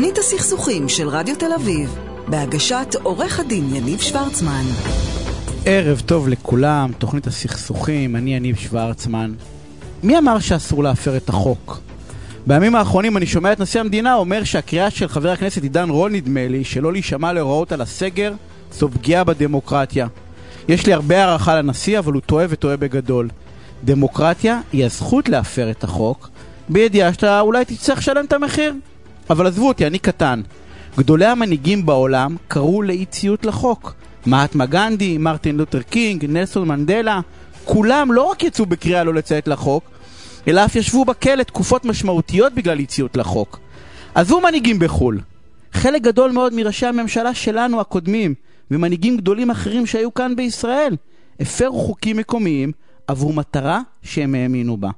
[0.00, 1.96] תוכנית הסכסוכים של רדיו תל אביב,
[2.28, 4.62] בהגשת עורך הדין יניב שוורצמן.
[5.64, 9.32] ערב טוב לכולם, תוכנית הסכסוכים, אני יניב שוורצמן.
[10.02, 11.80] מי אמר שאסור להפר את החוק?
[12.46, 16.48] בימים האחרונים אני שומע את נשיא המדינה אומר שהקריאה של חבר הכנסת עידן רול, נדמה
[16.48, 18.32] לי, שלא להישמע להוראות על הסגר,
[18.72, 20.06] זו פגיעה בדמוקרטיה.
[20.68, 23.28] יש לי הרבה הערכה לנשיא, אבל הוא טועה וטועה בגדול.
[23.84, 26.28] דמוקרטיה היא הזכות להפר את החוק,
[26.68, 28.74] בידיעה שאתה אולי תצטרך לשלם את המחיר.
[29.30, 30.40] אבל עזבו אותי, אני קטן.
[30.98, 33.94] גדולי המנהיגים בעולם קראו לאי ציות לחוק.
[34.26, 37.20] מהטמה גנדי, מרטין לותר קינג, נלסון מנדלה,
[37.64, 39.90] כולם לא רק יצאו בקריאה לא לציית לחוק,
[40.48, 43.58] אלא אף ישבו בכלא תקופות משמעותיות בגלל אי ציות לחוק.
[44.14, 45.20] עזבו מנהיגים בחו"ל.
[45.72, 48.34] חלק גדול מאוד מראשי הממשלה שלנו הקודמים,
[48.70, 50.96] ומנהיגים גדולים אחרים שהיו כאן בישראל,
[51.40, 52.72] הפרו חוקים מקומיים
[53.06, 54.90] עבור מטרה שהם האמינו בה.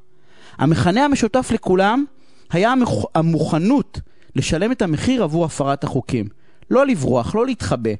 [0.58, 2.04] המכנה המשותף לכולם
[2.50, 2.74] היה
[3.14, 4.00] המוכנות
[4.36, 6.28] לשלם את המחיר עבור הפרת החוקים.
[6.70, 7.90] לא לברוח, לא להתחבא,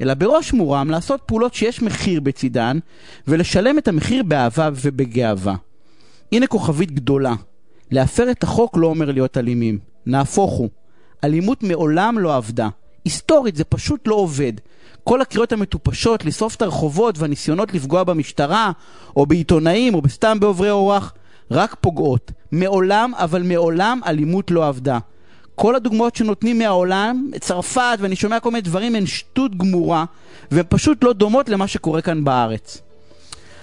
[0.00, 2.78] אלא בראש מורם לעשות פעולות שיש מחיר בצידן,
[3.28, 5.54] ולשלם את המחיר באהבה ובגאווה.
[6.32, 7.34] הנה כוכבית גדולה.
[7.90, 9.78] להפר את החוק לא אומר להיות אלימים.
[10.06, 10.68] נהפוך הוא.
[11.24, 12.68] אלימות מעולם לא עבדה.
[13.04, 14.52] היסטורית זה פשוט לא עובד.
[15.04, 18.72] כל הקריאות המטופשות לשרוף את הרחובות והניסיונות לפגוע במשטרה,
[19.16, 21.14] או בעיתונאים, או בסתם בעוברי אורח,
[21.50, 22.32] רק פוגעות.
[22.52, 24.98] מעולם, אבל מעולם אלימות לא עבדה.
[25.54, 30.04] כל הדוגמאות שנותנים מהעולם, צרפת, ואני שומע כל מיני דברים, הן שטות גמורה,
[30.50, 32.78] והן פשוט לא דומות למה שקורה כאן בארץ.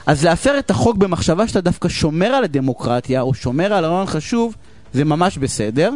[0.06, 4.56] אז להפר את החוק במחשבה שאתה דווקא שומר על הדמוקרטיה, או שומר על הרעיון חשוב,
[4.94, 5.94] זה ממש בסדר,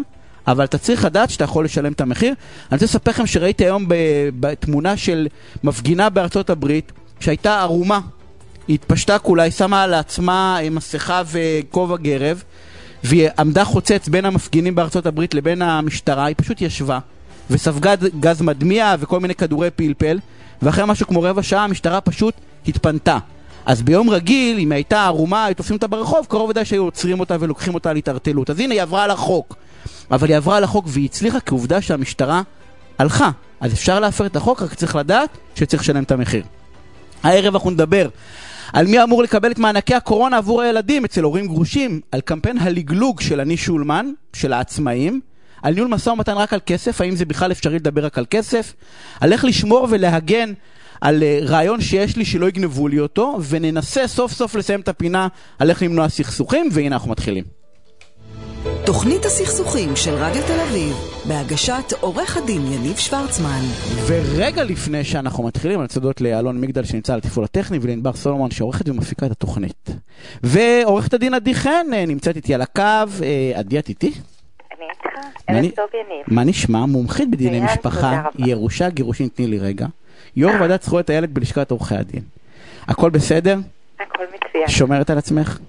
[0.48, 2.30] אבל אתה צריך לדעת שאתה יכול לשלם את המחיר.
[2.30, 3.86] אני רוצה לספר לכם שראיתי היום
[4.40, 5.28] בתמונה של
[5.64, 8.00] מפגינה בארצות הברית, שהייתה ערומה.
[8.68, 12.44] היא התפשטה כולה, היא שמה על עצמה אה, מסכה וכובע גרב,
[13.04, 17.00] והיא עמדה חוצץ בין המפגינים בארצות הברית לבין המשטרה, היא פשוט ישבה
[17.50, 20.20] וספגה גז מדמיע וכל מיני כדורי פלפל,
[20.62, 22.34] ואחרי משהו כמו רבע שעה המשטרה פשוט
[22.68, 23.18] התפנתה.
[23.66, 27.38] אז ביום רגיל, אם הייתה ערומה, היו תופסים אותה ברחוב, קרוב ודאי שהיו עוצרים אותה
[27.40, 28.50] ולוקחים אותה להתערטלות.
[28.50, 29.56] אז הנה, היא עברה על החוק.
[30.12, 32.42] אבל היא עברה על החוק והיא הצליחה כעובדה שהמשטרה
[33.00, 33.30] הלכה.
[33.60, 36.44] אז אפשר להפר את החוק, רק צריך לדעת שצריך לשלם את המחיר.
[37.24, 38.08] הערב אנחנו נדבר
[38.74, 43.22] על מי אמור לקבל את מענקי הקורונה עבור הילדים אצל הורים גרושים, על קמפיין הלגלוג
[43.22, 45.22] של אני שולמן, של העצמאים,
[45.62, 48.74] על ניהול משא ומתן רק על כסף, האם זה בכלל אפשרי לדבר רק על כסף,
[49.20, 50.54] על איך לשמור ולהגן
[51.02, 55.28] על uh, רעיון שיש לי שלא יגנבו לי אותו, וננסה סוף סוף לסיים את הפינה
[55.60, 57.63] על איך למנוע סכסוכים, והנה אנחנו מתחילים.
[58.86, 60.94] תוכנית הסכסוכים של רדיו תל אביב,
[61.28, 63.62] בהגשת עורך הדין יניב שוורצמן.
[64.08, 68.52] ורגע לפני שאנחנו מתחילים, אני רוצה להודות לאלון מגדל שנמצא על התפעול הטכני ולענבר סולומון
[68.52, 69.90] שעורכת ומפיקה את התוכנית.
[70.44, 72.82] ועורכת הדין עדי חן אה, נמצאת איתי על הקו,
[73.24, 74.12] אה, עדי את איתי?
[74.78, 76.26] אני איתך, ערב טוב יניב.
[76.28, 76.86] מה נשמע?
[76.86, 79.86] מומחית בדיני משפחה, ירושה, גירושין, תני לי רגע.
[80.36, 82.22] יו"ר ועדת זכויות הילד בלשכת עורכי הדין.
[82.88, 83.58] הכל בסדר?
[84.00, 84.68] הכל מצוין.
[84.68, 85.60] שומרת על עצמך?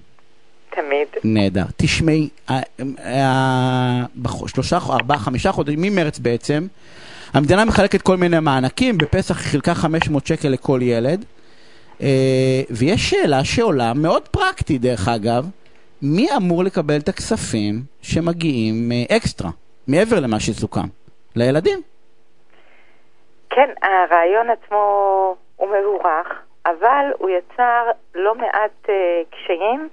[0.74, 1.08] תמיד.
[1.24, 1.64] נהדר.
[1.76, 2.28] תשמעי,
[4.16, 6.66] בשלושה, ארבעה, חמישה חודשים, ממרץ בעצם,
[7.34, 11.24] המדינה מחלקת כל מיני מענקים, בפסח היא חילקה 500 שקל לכל ילד,
[12.02, 12.06] אה,
[12.70, 15.46] ויש שאלה שעולה, מאוד פרקטית דרך אגב,
[16.02, 19.50] מי אמור לקבל את הכספים שמגיעים אה, אקסטרה,
[19.88, 20.88] מעבר למה שסוכם?
[21.36, 21.78] לילדים.
[23.50, 26.26] כן, הרעיון עצמו הוא מבורך,
[26.66, 28.90] אבל הוא יצר לא מעט uh,
[29.30, 29.88] קשיים.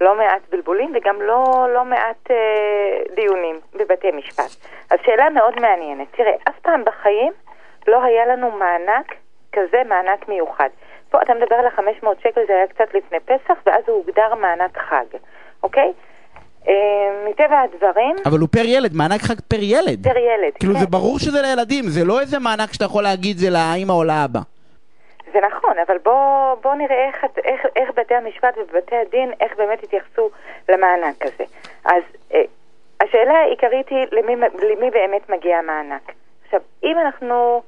[0.00, 4.56] לא מעט בלבולים וגם לא, לא מעט אה, דיונים בבתי משפט.
[4.90, 6.06] אז שאלה מאוד מעניינת.
[6.16, 7.32] תראה, אף פעם בחיים
[7.88, 9.14] לא היה לנו מענק
[9.52, 10.68] כזה, מענק מיוחד.
[11.10, 14.78] פה אתה מדבר על ה-500 שקל, זה היה קצת לפני פסח, ואז הוא הוגדר מענק
[14.78, 15.18] חג,
[15.62, 15.92] אוקיי?
[16.68, 16.74] אה,
[17.28, 18.16] מטבע הדברים...
[18.26, 20.04] אבל הוא פר ילד, מענק חג פר ילד.
[20.04, 20.80] פר ילד, כאילו כן.
[20.80, 24.40] זה ברור שזה לילדים, זה לא איזה מענק שאתה יכול להגיד זה לאמא או לאבא.
[25.32, 29.82] זה נכון, אבל בואו בוא נראה איך, איך, איך בתי המשפט ובתי הדין, איך באמת
[29.82, 30.30] התייחסו
[30.68, 31.44] למענק הזה.
[31.84, 32.02] אז
[32.34, 32.42] אה,
[33.00, 36.12] השאלה העיקרית היא למי, למי באמת מגיע המענק.
[36.44, 37.62] עכשיו, אם אנחנו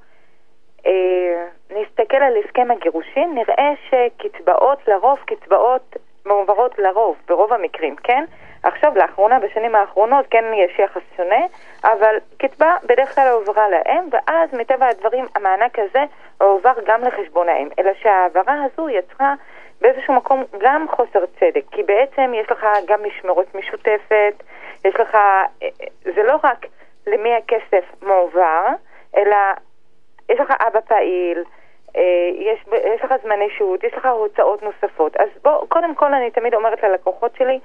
[0.86, 5.96] אה, נסתכל על הסכם הגירושין, נראה שקצבאות לרוב, קצבאות
[6.26, 8.24] מועברות לרוב, ברוב המקרים, כן?
[8.62, 11.46] עכשיו, לאחרונה, בשנים האחרונות, כן יש יחס שונה,
[11.84, 16.04] אבל קצבה בדרך כלל הועברה לאם, ואז מטבע הדברים המענק הזה
[16.40, 17.68] הועבר גם לחשבון האם.
[17.78, 19.34] אלא שההעברה הזו יצרה
[19.80, 24.42] באיזשהו מקום גם חוסר צדק, כי בעצם יש לך גם משמרות משותפת,
[24.84, 25.18] יש לך,
[26.04, 26.66] זה לא רק
[27.06, 28.66] למי הכסף מועבר,
[29.16, 29.36] אלא
[30.28, 31.44] יש לך אבא פעיל,
[31.96, 32.02] אה,
[32.34, 32.60] יש,
[32.94, 35.16] יש לך זמני שהות, יש לך הוצאות נוספות.
[35.16, 37.58] אז בוא, קודם כל אני תמיד אומרת ללקוחות שלי,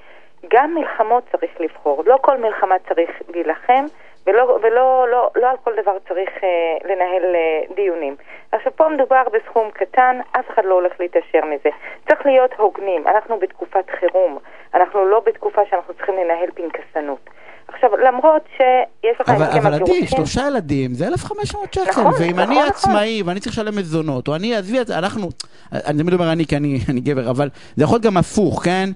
[0.48, 2.04] גם מלחמות צריך לבחור.
[2.06, 3.86] לא כל מלחמה צריך להילחם,
[4.28, 6.50] ולא, ולא לא, לא על כל דבר צריך אה,
[6.90, 8.16] לנהל אה, דיונים.
[8.52, 11.70] עכשיו פה מדובר בסכום קטן, אף אחד לא הולך להתעשר מזה.
[12.08, 14.38] צריך להיות הוגנים, אנחנו בתקופת חירום,
[14.74, 17.30] אנחנו לא בתקופה שאנחנו צריכים לנהל פנקסנות.
[17.68, 22.30] עכשיו, למרות שיש לך אבל, אבל עדי, הגירושין- שלושה ילדים זה 1,500 שקל, נכון, ואם
[22.30, 22.70] נכון, אני נכון.
[22.70, 25.28] עצמאי ואני צריך לשלם מזונות, או אני, עזבי את זה, אנחנו,
[25.74, 28.90] אני תמיד אומר אני כי אני, אני גבר, אבל זה יכול להיות גם הפוך, כן?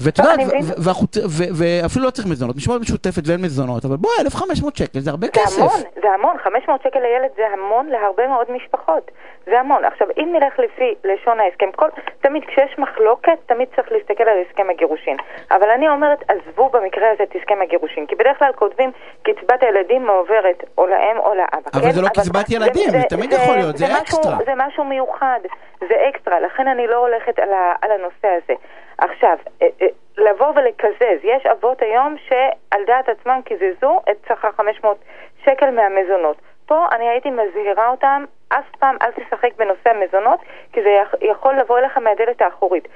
[0.00, 1.16] ואת לא, יודעת,
[1.58, 5.32] ואפילו לא צריך מזונות, משמורת משותפת ואין מזונות, אבל בואי, 1,500 שקל זה הרבה זה
[5.32, 5.58] כסף.
[5.58, 9.10] המון, זה המון, 500 שקל לילד זה המון להרבה מאוד משפחות.
[9.46, 9.84] זה המון.
[9.84, 11.88] עכשיו, אם נלך לפי לשון ההסכם, כל,
[12.20, 15.16] תמיד כשיש מחלוקת, תמיד צריך להסתכל על הסכם הגירושין.
[15.50, 18.90] אבל אני אומרת, עזבו במקרה הזה את הסכם הגירושין, כי בדרך כלל כותבים
[19.22, 21.68] קצבת הילדים מועברת או לאם או לאבא.
[21.74, 21.90] אבל כן?
[21.92, 24.36] זה לא קצבת ילדים, זה תמיד יכול להיות, זה משהו- אקסטרה.
[24.46, 25.40] זה משהו מיוחד,
[25.80, 28.54] זה אקסטרה, לכן אני לא הולכת על, ה, על הנושא הזה.
[28.98, 29.86] עכשיו, אה, אה,
[30.18, 34.96] לבוא ולקזז, יש אבות היום שעל דעת עצמם קיזזו את שכר 500
[35.44, 36.36] שקל מהמזונות.
[36.66, 40.40] פה אני הייתי מזהירה אותם, אף פעם אל תשחק בנושא המזונות,
[40.72, 42.88] כי זה יכ- יכול לבוא אליך מהדלת האחורית.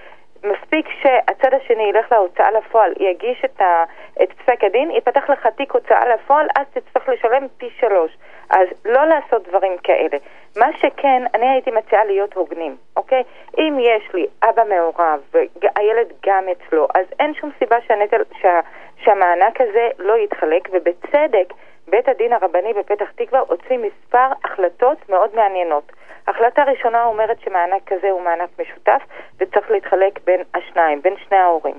[0.45, 3.85] מספיק שהצד השני ילך להוצאה לפועל, יגיש את, ה,
[4.23, 8.17] את פסק הדין, ייפתח לך תיק הוצאה לפועל, אז תצטרך לשלם פי שלוש.
[8.50, 10.19] אז לא לעשות דברים כאלה.
[10.56, 13.23] מה שכן, אני הייתי מציעה להיות הוגנים, אוקיי?
[13.59, 18.61] אם יש לי אבא מעורב והילד גם אצלו, אז אין שום סיבה שהנטל, שה,
[18.97, 21.53] שהמענק הזה לא יתחלק, ובצדק
[21.89, 25.93] בית הדין הרבני בפתח תקווה הוציא מספר החלטות מאוד מעניינות.
[26.27, 29.03] החלטה ראשונה אומרת שמענק כזה הוא מענק משותף
[29.39, 31.79] וצריך להתחלק בין השניים, בין שני ההורים.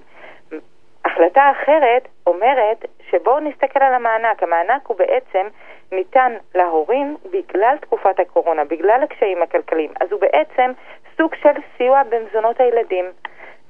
[1.06, 4.44] החלטה אחרת אומרת שבואו נסתכל על המענק.
[4.44, 5.48] המענק הוא בעצם
[5.91, 9.91] ניתן להורים בגלל תקופת הקורונה, בגלל הקשיים הכלכליים.
[10.01, 10.71] אז הוא בעצם
[11.18, 13.06] סוג של סיוע במזונות הילדים.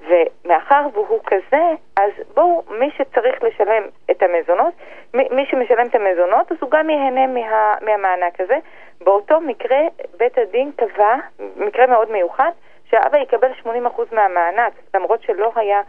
[0.08, 1.64] ומאחר והוא כזה,
[1.98, 4.74] אז בואו, מי שצריך לשלם את המזונות,
[5.14, 8.58] מי, שמשלם את המזונות, אז הוא גם ייהנה מה, מהמענק הזה.
[9.02, 9.80] באותו מקרה,
[10.18, 11.16] בית הדין קבע,
[11.56, 12.52] מקרה מאוד מיוחד,
[12.90, 13.68] שהאבא יקבל 80%
[14.12, 15.82] מהמענק, למרות שלא היה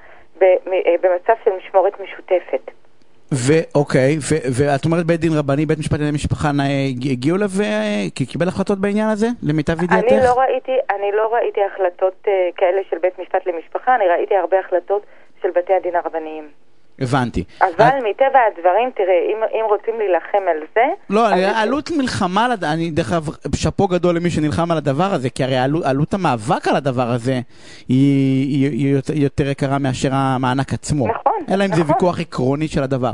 [0.42, 0.54] אה,
[1.00, 2.70] במצב של משמורת משותפת.
[3.32, 4.16] ואוקיי,
[4.56, 6.64] ואת אומרת בית דין רבני, בית משפט לענייני משפחה אה,
[7.12, 10.12] הגיעו אליו, אה, כי קיבל החלטות בעניין הזה, למיטב ידיעתך?
[10.12, 14.36] אני לא ראיתי, אני לא ראיתי החלטות uh, כאלה של בית משפט למשפחה, אני ראיתי
[14.36, 15.02] הרבה החלטות
[15.42, 16.48] של בתי הדין הרבניים.
[17.00, 17.44] הבנתי.
[17.60, 20.18] אבל את- מטבע הדברים, תראה, אם, אם רוצים להילחם
[20.50, 20.80] על זה...
[21.10, 23.26] לא, אז- עלות מלחמה, לד- אני דרך אגב,
[23.56, 27.32] שאפו גדול למי שנלחם על הדבר הזה, כי הרי עלות, עלות המאבק על הדבר הזה
[27.88, 31.08] היא, היא, היא יותר, יותר יקרה מאשר המענק עצמו.
[31.08, 31.94] נכון, אלא אם זה נכון.
[31.94, 33.12] ויכוח עקרוני של הדבר.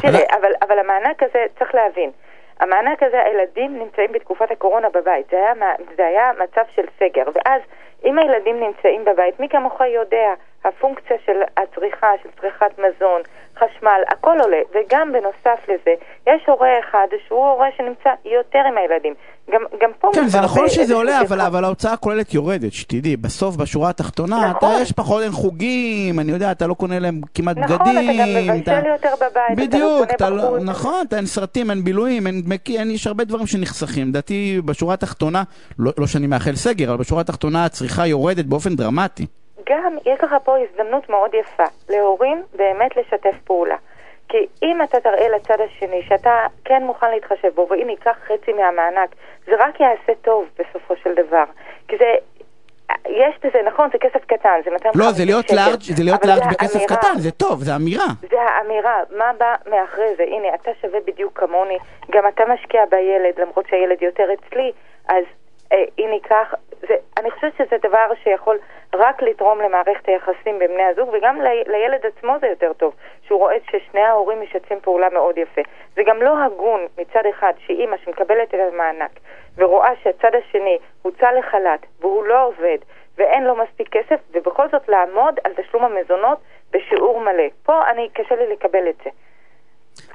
[0.00, 2.10] תראה, אבל- אבל, אבל המענק הזה, צריך להבין,
[2.60, 5.52] המענק הזה, הילדים נמצאים בתקופת הקורונה בבית, זה היה,
[5.96, 7.62] זה היה מצב של סגר, ואז
[8.04, 10.34] אם הילדים נמצאים בבית, מי כמוך יודע,
[10.64, 13.22] הפונקציה של הצריכה, של צריכת מזון,
[13.58, 15.94] חשמל, הכל עולה, וגם בנוסף לזה,
[16.26, 19.14] יש הורה אחד שהוא הורה שנמצא יותר עם הילדים.
[19.52, 21.40] גם, גם פה כן, זה נכון שזה עולה, אבל.
[21.40, 24.82] אבל ההוצאה הכוללת יורדת, שתדעי, בסוף, בשורה התחתונה, אתה, נכון.
[24.82, 27.98] יש פחות, אין חוגים, אני יודע, אתה לא קונה להם כמעט נכון, בגדים.
[28.62, 30.62] אתה גם מבשל יותר בבית, אתה לא בדיוק, קונה אתה לא, בחוץ.
[30.62, 34.08] נכון, אתה אין סרטים, אין בילויים, אין דמי אין, יש הרבה דברים שנחסכים.
[34.08, 35.42] לדעתי, בשורה התחתונה,
[35.78, 39.26] לא, לא שאני מאחל סגר, אבל בשורה התחתונה הצריכה יורדת באופן דרמטי.
[39.68, 43.76] גם יש לך פה הזדמנות מאוד יפה להורים באמת לשתף פעולה.
[44.28, 49.10] כי אם אתה תראה לצד השני שאתה כן מוכן להתחשב בו, והנה ייקח חצי מהמענק,
[49.46, 51.44] זה רק יעשה טוב בסופו של דבר.
[51.88, 52.14] כי זה,
[53.06, 56.24] יש בזה, נכון, זה כסף קטן, זה 250 לא, זה להיות שקל, לארג' זה להיות
[56.24, 56.96] לארג' בכסף האמירה.
[56.96, 58.06] קטן, זה טוב, זה אמירה.
[58.30, 60.22] זה האמירה, מה בא מאחרי זה?
[60.22, 61.78] הנה, אתה שווה בדיוק כמוני,
[62.10, 64.72] גם אתה משקיע בילד, למרות שהילד יותר אצלי,
[65.08, 65.24] אז
[65.72, 66.16] אה, הנה
[66.80, 68.58] זה, אני חושבת שזה דבר שיכול
[68.98, 73.38] רק לתרום למערכת היחסים בין בני הזוג, וגם לי, לילד עצמו זה יותר טוב, שהוא
[73.38, 75.60] רואה ששני ההורים משתפים פעולה מאוד יפה.
[75.96, 79.10] זה גם לא הגון מצד אחד שאימא שמקבלת את המענק
[79.56, 82.78] ורואה שהצד השני הוצא לחל"ת והוא לא עובד
[83.18, 86.38] ואין לו מספיק כסף, ובכל זאת לעמוד על תשלום המזונות
[86.70, 87.48] בשיעור מלא.
[87.62, 89.10] פה אני, קשה לי לקבל את זה.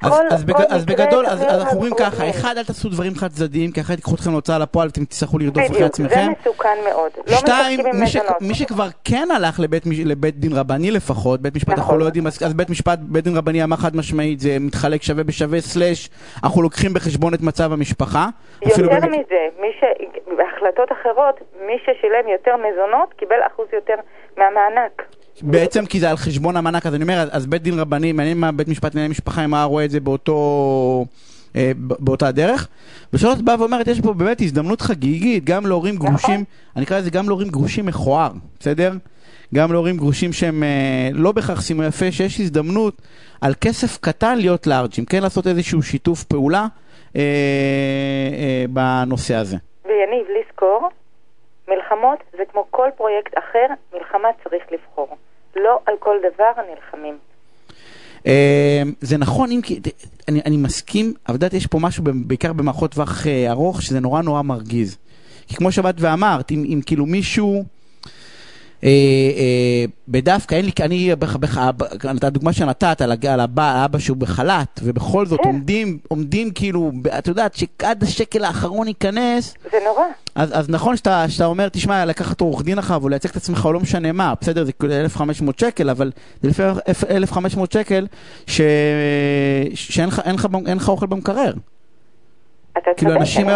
[0.02, 2.30] אז, אז, בג, אז בגדול, אז, אנחנו אומרים ככה, הוגנים.
[2.30, 5.63] אחד, אל תעשו דברים חד צדדיים, כי אחרת ייקחו אתכם להוצאה לפועל ואתם תצטרכו לרדוף
[5.66, 6.32] אחרי בדיוק, זה עצמכם.
[6.42, 7.12] מסוכן מאוד.
[7.28, 8.18] לא שתיים, מי, ש...
[8.42, 12.00] מי שכבר כן הלך לבית, לבית דין רבני לפחות, בית משפט אנחנו נכון.
[12.00, 15.24] לא יודעים, אז, אז בית משפט, בית דין רבני אמר חד משמעית, זה מתחלק שווה
[15.24, 16.10] בשווה, סלאש,
[16.44, 18.28] אנחנו לוקחים בחשבון את מצב המשפחה.
[18.62, 19.20] יותר במק- מזה,
[19.62, 19.84] מי ש...
[20.38, 21.36] בהחלטות אחרות,
[21.68, 23.96] מי ששילם יותר מזונות קיבל אחוז יותר
[24.38, 25.02] מהמענק.
[25.42, 28.52] בעצם כי זה על חשבון המענק, אז אני אומר, אז בית דין רבני, מעניין מה
[28.52, 31.06] בית משפט לענייני משפחה, אם היה רואה את זה באותו...
[31.56, 32.68] אה, באותה דרך.
[33.13, 36.08] ושלוש באה ואומרת, יש פה באמת הזדמנות חגיגית, גם להורים נכון.
[36.08, 36.44] גרושים,
[36.75, 38.92] אני אקרא לזה גם להורים גרושים מכוער, בסדר?
[39.54, 43.02] גם להורים גרושים שהם אה, לא בהכרח שימו יפה, שיש הזדמנות
[43.42, 46.68] על כסף קטן להיות לארג'ים, כן לעשות איזשהו שיתוף פעולה
[47.16, 49.58] אה, אה, בנושא הזה.
[49.86, 50.90] ויניב, לזכור,
[51.68, 55.18] מלחמות זה כמו כל פרויקט אחר, מלחמה צריך לבחור.
[55.55, 57.17] לא על כל דבר נלחמים.
[58.27, 59.79] אה, זה נכון, אם כי,
[60.27, 64.22] אני, אני מסכים, אבל יודעת, יש פה משהו בעיקר במערכות טווח אה, ארוך, שזה נורא
[64.22, 64.98] נורא מרגיז.
[65.48, 67.63] כי כמו שבאת ואמרת, אם, אם כאילו מישהו...
[68.84, 71.13] אה, אה, בדווקא אין לי, אני,
[72.18, 75.50] את הדוגמה שנתת על האבא שהוא בחל"ת, ובכל זאת כן.
[75.50, 79.54] עומדים, עומדים כאילו, את יודעת שעד השקל האחרון ייכנס.
[79.72, 80.04] זה נורא.
[80.36, 83.66] אז, אז נכון שאתה, שאתה אומר, תשמע, לקחת עורך דין אחריו, או לייצג את עצמך,
[83.66, 84.72] או לא משנה מה, בסדר, זה
[85.02, 86.12] 1,500 כאילו שקל, אבל
[86.42, 86.63] זה לפי
[87.10, 88.08] 1,500 שקל
[88.48, 88.62] ש...
[89.74, 91.54] שאין לך, אין לך, אין לך אוכל במקרר.
[92.98, 93.50] כאילו אנשים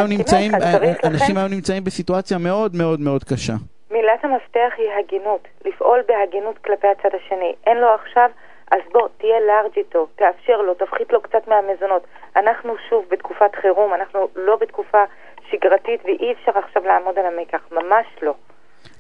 [1.04, 3.56] אנשים היום נמצאים בסיטואציה מאוד מאוד מאוד קשה.
[3.92, 7.56] מילת המפתח היא הגינות, לפעול בהגינות כלפי הצד השני.
[7.68, 8.30] אין לו עכשיו,
[8.72, 12.04] אז בוא, תהיה לארג' איתו, תאפשר לו, תפחית לו קצת מהמזונות.
[12.36, 15.04] אנחנו שוב בתקופת חירום, אנחנו לא בתקופה
[15.50, 18.34] שגרתית ואי אפשר עכשיו לעמוד על המקח, ממש לא.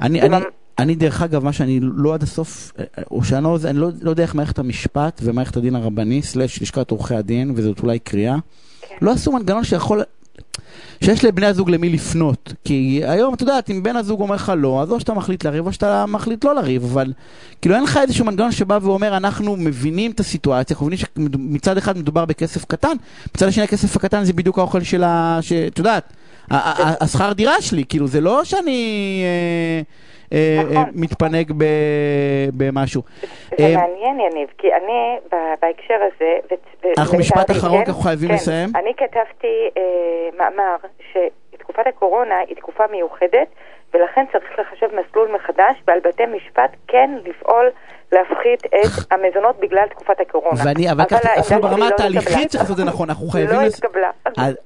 [0.01, 0.35] אני, אני,
[0.79, 2.71] אני דרך אגב, מה שאני לא עד הסוף,
[3.11, 6.91] או שאני לא, אני לא, לא יודע איך מערכת המשפט ומערכת הדין הרבני, סלש לשכת
[6.91, 8.35] עורכי הדין, וזאת אולי קריאה,
[8.81, 8.95] כן.
[9.01, 10.01] לא עשו מנגנון שיכול
[11.03, 12.53] שיש לבני הזוג למי לפנות.
[12.63, 15.65] כי היום, את יודעת, אם בן הזוג אומר לך לא, אז או שאתה מחליט לריב
[15.65, 17.13] או שאתה מחליט לא לריב, אבל
[17.61, 21.97] כאילו אין לך איזשהו מנגנון שבא ואומר, אנחנו מבינים את הסיטואציה, אנחנו מבינים שמצד אחד
[21.97, 22.97] מדובר בכסף קטן,
[23.35, 25.39] מצד השני הכסף הקטן זה בדיוק האוכל של ה...
[25.67, 26.13] את יודעת,
[27.01, 29.21] השכר דירה שלי, כאילו זה לא שאני...
[29.23, 29.81] אה,
[30.33, 30.91] אה, נכון.
[30.95, 31.47] מתפנק
[32.53, 33.01] במשהו.
[33.57, 35.17] זה אה, מעניין, יניב, כי אני
[35.61, 36.55] בהקשר הזה...
[36.97, 38.69] אנחנו משפט אחרון, כי אנחנו חייבים כן, לסיים.
[38.75, 39.83] אני כתבתי אה,
[40.37, 40.75] מאמר
[41.77, 43.47] שתקופת הקורונה היא תקופה מיוחדת,
[43.93, 47.69] ולכן צריך לחשב מסלול מחדש, ועל בתי משפט כן לפעול
[48.11, 50.61] להפחית את המזונות בגלל תקופת הקורונה.
[50.65, 53.55] ואני, אבל ככה, אפילו ברמה לא התהליכית צריך לעשות את זה נכון, אנחנו חייבים...
[53.55, 54.11] לא התקבלה.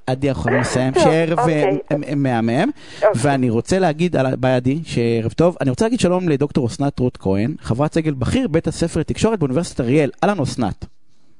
[0.06, 1.78] עדי, אנחנו יכולים לסיים, שערב אוקיי.
[2.16, 3.10] מהמם, אוקיי.
[3.22, 7.94] ואני רוצה להגיד, בידי, שערב טוב, אני רוצה להגיד שלום לדוקטור אסנת רות כהן, חברת
[7.94, 10.10] סגל בכיר, בית הספר לתקשורת באוניברסיטת אריאל.
[10.24, 10.84] אהלן אסנת.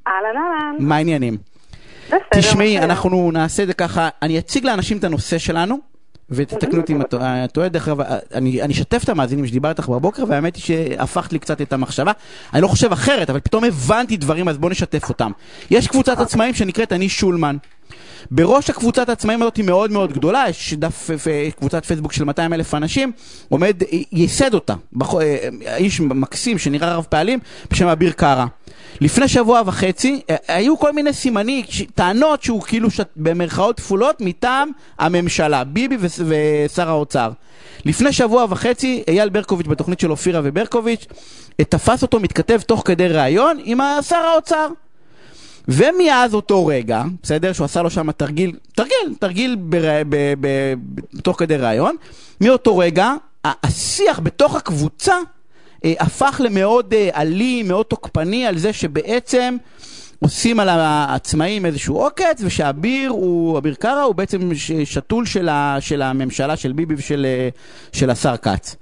[0.06, 0.76] אהלן אהלן.
[0.78, 1.51] מה העניינים?
[2.12, 2.40] בסדר.
[2.40, 5.92] תשמעי, אנחנו נעשה את זה ככה, אני אציג לאנשים את הנושא שלנו.
[6.30, 7.14] ותתקנו אותי אם את
[7.52, 8.00] טועה, דרך אגב,
[8.34, 12.12] אני אשתף את המאזינים שדיברתי איתך בבוקר, והאמת היא שהפכת לי קצת את המחשבה.
[12.54, 15.30] אני לא חושב אחרת, אבל פתאום הבנתי דברים, אז בואו נשתף אותם.
[15.70, 17.56] יש קבוצת עצמאים שנקראת אני שולמן.
[18.30, 21.10] בראש הקבוצת העצמאים הזאת היא מאוד מאוד גדולה, יש דף,
[21.56, 23.12] קבוצת פייסבוק של 200 אלף אנשים,
[23.48, 27.38] עומד, ייסד אותה, אה, איש מקסים שנראה רב פעלים,
[27.70, 28.46] בשם אביר קארה.
[29.00, 34.70] לפני שבוע וחצי אה, היו כל מיני סימנים, טענות שהוא כאילו שת, במרכאות כפולות מטעם
[34.98, 37.30] הממשלה, ביבי ושר האוצר.
[37.84, 41.06] לפני שבוע וחצי אייל ברקוביץ' בתוכנית של אופירה וברקוביץ'
[41.56, 44.68] תפס אותו מתכתב תוך כדי ראיון עם שר האוצר.
[45.68, 51.20] ומאז אותו רגע, בסדר, שהוא עשה לו שם תרגיל, תרגיל, תרגיל בר, ב, ב, ב,
[51.20, 51.96] תוך כדי ראיון,
[52.40, 55.20] מאותו רגע השיח בתוך הקבוצה אה,
[55.84, 59.56] הפך למאוד אה, אלים, מאוד תוקפני על זה שבעצם
[60.20, 64.50] עושים על העצמאים איזשהו עוקץ, ושאביר הוא, אביר קארה הוא בעצם
[64.84, 67.48] שתול של, ה, של הממשלה, של ביבי ושל אה,
[67.92, 68.76] של השר כץ.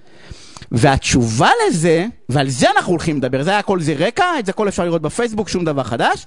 [0.72, 4.68] והתשובה לזה, ועל זה אנחנו הולכים לדבר, זה היה כל זה רקע, את זה הכל
[4.68, 6.26] אפשר לראות בפייסבוק, שום דבר חדש,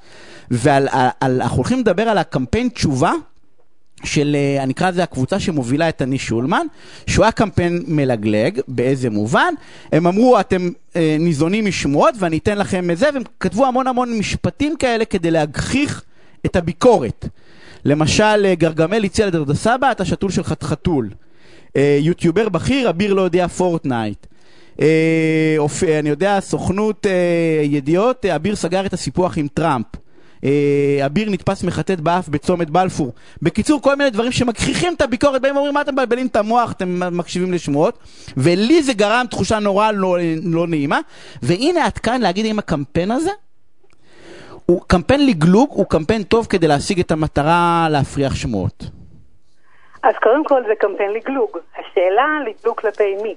[0.52, 3.12] ואנחנו הולכים לדבר על הקמפיין תשובה
[4.04, 6.66] של, אה, אני אקרא לזה הקבוצה שמובילה את אני שולמן,
[7.08, 9.54] שהוא היה קמפיין מלגלג, באיזה מובן?
[9.92, 14.18] הם אמרו, אתם אה, ניזונים משמועות ואני אתן לכם את זה, והם כתבו המון המון
[14.18, 16.04] משפטים כאלה כדי להגחיך
[16.46, 17.28] את הביקורת.
[17.86, 21.10] למשל, אה, גרגמל הציע לדרדה סבא, אתה שתול של חתול.
[21.76, 24.28] אה, יוטיובר בכיר, אביר לא יודע פורטנייט.
[24.82, 25.84] אה, אופ...
[25.84, 29.86] אני יודע, סוכנות אה, ידיעות, אה, אביר סגר את הסיפוח עם טראמפ.
[30.44, 33.14] אה, אביר נתפס מחטט באף בצומת בלפור.
[33.42, 37.18] בקיצור, כל מיני דברים שמגחיכים את הביקורת, באים ואומרים, מה אתם מבלבלים את המוח, אתם
[37.18, 37.98] מקשיבים לשמועות,
[38.38, 41.00] ולי זה גרם תחושה נורא לא, לא נעימה,
[41.42, 43.32] והנה עד כאן להגיד אם הקמפיין הזה,
[44.66, 48.84] הוא קמפיין לגלוג, הוא קמפיין טוב כדי להשיג את המטרה להפריח שמועות.
[50.04, 51.58] אז קודם כל זה קמפיין לגלוג.
[51.74, 53.36] השאלה, לגלוג כלפי מי.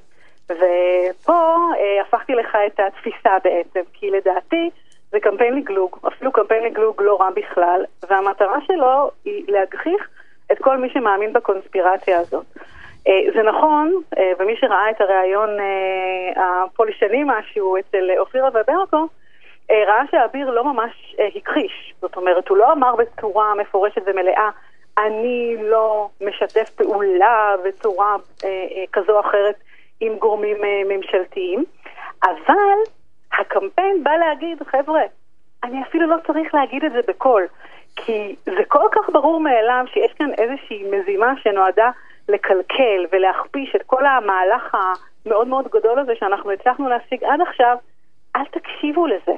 [0.51, 4.71] ופה אה, הפכתי לך את התפיסה בעצם, כי לדעתי
[5.11, 10.09] זה קמפיין לגלוג, אפילו קמפיין לגלוג לא רע בכלל, והמטרה שלו היא להגחיך
[10.53, 12.47] את כל מי שמאמין בקונספירציה הזאת.
[13.09, 19.07] אה, זה נכון, אה, ומי שראה את הריאיון אה, הפולשני משהו אצל אופירה וברקו,
[19.71, 21.95] ראה שאביר לא ממש הכחיש.
[22.01, 24.51] זאת אומרת, הוא לא אמר בצורה מפורשת ומלאה,
[24.99, 28.17] אני לא משתף פעולה בצורה
[28.93, 29.55] כזו או אחרת
[30.01, 30.57] עם גורמים
[30.89, 31.65] ממשלתיים.
[32.25, 32.79] אבל
[33.39, 35.03] הקמפיין בא להגיד, חבר'ה,
[35.65, 37.47] אני אפילו לא צריך להגיד את זה בקול,
[37.97, 41.91] כי זה כל כך ברור מאליו שיש כאן איזושהי מזימה שנועדה
[42.29, 47.77] לקלקל ולהכפיש את כל המהלך המאוד מאוד גדול הזה שאנחנו הצלחנו להשיג עד עכשיו,
[48.37, 49.33] אל תקשיבו לזה.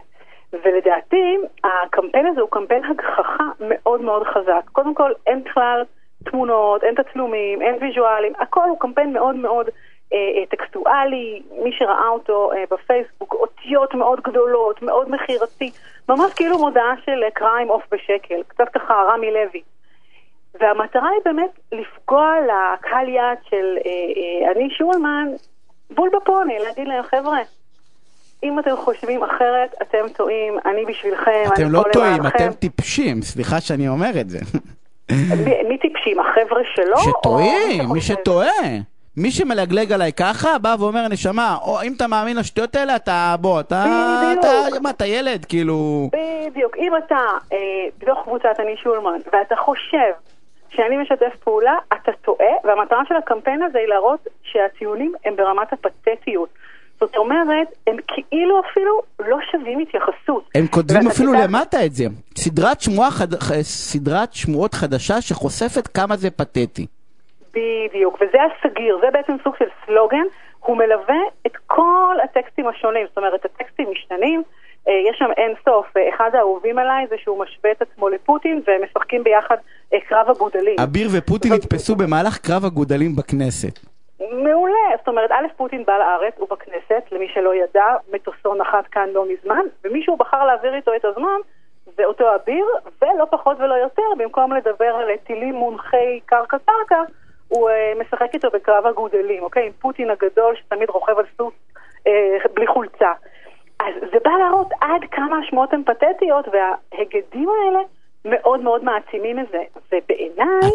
[0.52, 4.62] ולדעתי, הקמפיין הזה הוא קמפיין הגחכה מאוד מאוד חזק.
[4.73, 5.85] קודם כל, אין בכלל
[6.25, 9.67] תמונות, אין תצלומים, אין ויז'ואלים, הכל הוא קמפיין מאוד מאוד
[10.48, 15.70] טקסטואלי, מי שראה אותו אה, בפייסבוק, אותיות מאוד גדולות, מאוד מכירתי,
[16.08, 19.62] ממש כאילו מודעה של קריים אוף בשקל, קצת ככה רמי לוי.
[20.60, 25.28] והמטרה היא באמת לפגוע לקהל יעד של אה, אה, אני שולמן
[25.90, 27.38] בול בפוני, להגיד להם, חבר'ה,
[28.42, 32.26] אם אתם חושבים אחרת, אתם טועים, אני בשבילכם, אתם לא טועים.
[32.26, 34.38] אתם טיפשים, סליחה שאני אומר את זה.
[35.68, 36.96] מי, טיפשים, החבר'ה שלו?
[36.98, 38.00] שטועים, מי?
[38.00, 38.78] שטועה.
[39.18, 43.60] מי שמלגלג עליי ככה, בא ואומר, נשמה, או אם אתה מאמין לשטויות האלה, אתה, בוא,
[43.60, 43.84] אתה,
[44.22, 44.44] בדיוק.
[44.44, 46.10] אתה, מה, אתה ילד, כאילו...
[46.50, 46.76] בדיוק.
[46.76, 47.16] אם אתה
[47.52, 47.58] אה,
[47.98, 50.12] בתוך קבוצת אני שולמן, ואתה חושב
[50.70, 56.48] שאני משתף פעולה, אתה טועה, והמטרה של הקמפיין הזה היא להראות שהציונים הם ברמת הפתטיות.
[57.00, 60.50] זאת אומרת, הם כאילו אפילו לא שווים התייחסות.
[60.54, 62.04] הם כותבים אפילו תדע- למטה את זה.
[62.37, 63.34] סדרת, שמועה חד...
[63.62, 66.87] סדרת שמועות חדשה שחושפת כמה זה פתטי.
[67.58, 70.24] בדיוק, וזה הסגיר, זה בעצם סוג של סלוגן,
[70.60, 74.42] הוא מלווה את כל הטקסטים השונים, זאת אומרת, הטקסטים משתנים,
[74.88, 78.62] אה, יש שם אין סוף, אה, אחד האהובים עליי זה שהוא משווה את עצמו לפוטין
[78.66, 79.56] והם משחקים ביחד
[79.94, 80.76] אה, קרב הגודלים.
[80.82, 83.78] אביר ופוטין נתפסו במהלך קרב הגודלים בכנסת.
[84.20, 89.08] מעולה, זאת אומרת, א', פוטין בא לארץ, הוא בכנסת, למי שלא ידע, מטוסו נחת כאן
[89.12, 91.38] לא מזמן, ומישהו בחר להעביר איתו את הזמן,
[91.96, 92.66] זה אותו אביר,
[93.02, 97.02] ולא פחות ולא יותר, במקום לדבר על טילים מונחי קרקע-קרקע,
[97.49, 99.67] הוא אה, משחק איתו בקרב הגודלים, אוקיי?
[99.67, 101.55] עם פוטין הגדול שתמיד רוכב על סוס
[102.07, 102.12] אה,
[102.55, 103.12] בלי חולצה.
[103.81, 107.81] אז זה בא להראות עד כמה השמועות הן פתטיות, וההיגדים האלה
[108.25, 109.63] מאוד מאוד מעצימים את זה.
[109.93, 110.71] ובעיניי...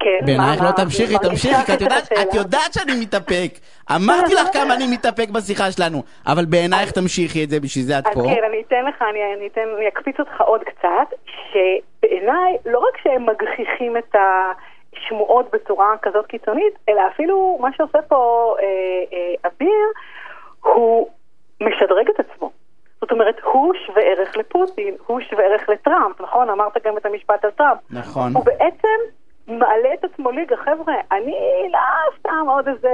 [0.00, 2.34] כן, בעינייך לא תמשיכי, תמשיכי, כי את יודעת- את.
[2.34, 3.50] יודעת שאני מתאפק.
[3.96, 8.06] אמרתי לך כמה אני מתאפק בשיחה שלנו, אבל בעינייך תמשיכי את זה, בשביל זה את
[8.06, 8.20] אז פה.
[8.22, 12.96] כן, אני אתן לך, אני, אני, אתן, אני אקפיץ אותך עוד קצת, שבעיניי, לא רק
[13.02, 14.14] שהם מגחיכים את
[14.98, 18.64] השמועות בצורה כזאת קיצונית, אלא אפילו מה שעושה פה אה,
[19.12, 19.86] אה, אביר,
[20.62, 21.08] הוא
[21.60, 22.50] משדרג את עצמו.
[23.00, 26.50] זאת אומרת, הוא שווה ערך לפוטין, הוא שווה ערך לטראמפ, נכון?
[26.50, 27.78] אמרת גם את המשפט על טראמפ.
[27.90, 28.32] נכון.
[28.34, 28.98] הוא בעצם
[29.48, 31.78] מעלה את עצמו ליגה, חבר'ה, אני לא
[32.18, 32.90] סתם עוד איזה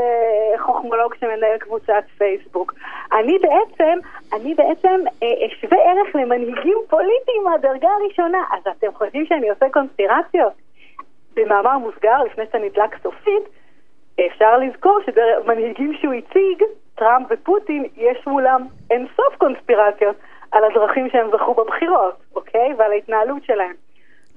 [0.58, 2.74] חוכמולוג שמנהל קבוצת פייסבוק.
[3.12, 3.98] אני בעצם,
[4.32, 8.38] אני בעצם אה, אשווה ערך למנהיגים פוליטיים מהדרגה הראשונה.
[8.52, 10.52] אז אתם חושבים שאני עושה קונספירציות?
[11.36, 13.42] במאמר מוסגר, לפני שאתה נדלק סופית,
[14.26, 16.62] אפשר לזכור שמנהיגים שהוא הציג,
[16.94, 20.16] טראמפ ופוטין, יש מולם אינסוף קונספירציות
[20.52, 22.74] על הדרכים שהם זכו בבחירות, אוקיי?
[22.78, 23.74] ועל ההתנהלות שלהם.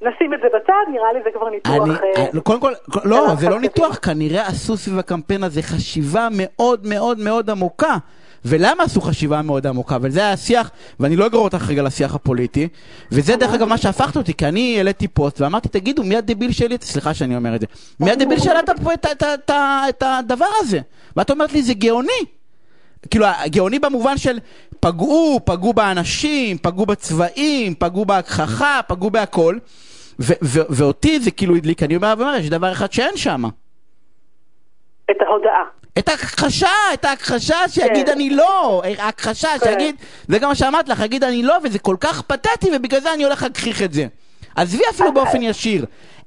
[0.02, 1.74] נשים את זה בצד, נראה לי זה כבר ניתוח...
[1.74, 2.72] אני, אה, אה, קודם כל,
[3.06, 3.60] לא, זה לא.
[3.60, 7.96] ניתוח, כנראה עשו סביב הקמפיין הזה חשיבה מאוד מאוד מאוד עמוקה.
[8.48, 9.98] ולמה עשו חשיבה מאוד עמוקה?
[10.02, 12.68] וזה היה השיח, ואני לא אגרור אותך רגע לשיח הפוליטי,
[13.12, 16.78] וזה דרך אגב מה שהפכת אותי, כי אני העליתי פוסט ואמרתי, תגידו, מי הדביל שלי,
[16.82, 17.68] סליחה שאני אומר את זה,
[18.00, 18.60] מי הדביל שהעלה
[19.90, 20.80] את הדבר הזה?
[21.18, 22.26] ואת אומרת לי, זה גאוני.
[23.12, 24.40] כאילו, גאוני במובן של
[24.80, 29.58] פגעו, פגעו באנשים, פגעו בצבעים, פגעו בהגחכה, פגעו בהכל.
[30.50, 33.44] ואותי זה כאילו הדליק, אני אומר, יש דבר אחד שאין שם.
[35.12, 35.77] את ההודעה.
[36.00, 38.12] את ההכחשה, את ההכחשה שיגיד כן.
[38.12, 39.70] אני לא, ההכחשה כן.
[39.70, 39.96] שיגיד,
[40.28, 43.24] זה גם מה שאמרת לך, יגיד אני לא, וזה כל כך פתטי, ובגלל זה אני
[43.24, 44.04] הולך להגחיך את זה.
[44.56, 45.86] עזבי אפילו באופן ישיר.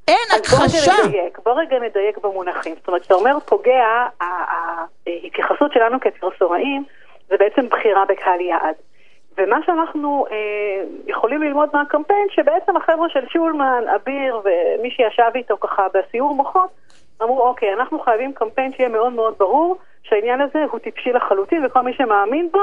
[0.09, 0.93] אין אז בוא הכחשה.
[0.93, 2.75] רגע נדייק, בוא רגע נדייק במונחים.
[2.79, 6.85] זאת אומרת, כשאתה אומר פוגע, ההתייחסות שלנו כפרסומאים
[7.29, 8.75] זה בעצם בחירה בקהל יעד.
[9.39, 10.37] ומה שאנחנו אה,
[11.07, 16.71] יכולים ללמוד מהקמפיין, שבעצם החבר'ה של שולמן, אביר ומי שישב איתו ככה בסיור מוחות,
[17.23, 21.83] אמרו, אוקיי, אנחנו חייבים קמפיין שיהיה מאוד מאוד ברור שהעניין הזה הוא טיפשי לחלוטין, וכל
[21.83, 22.59] מי שמאמין בו,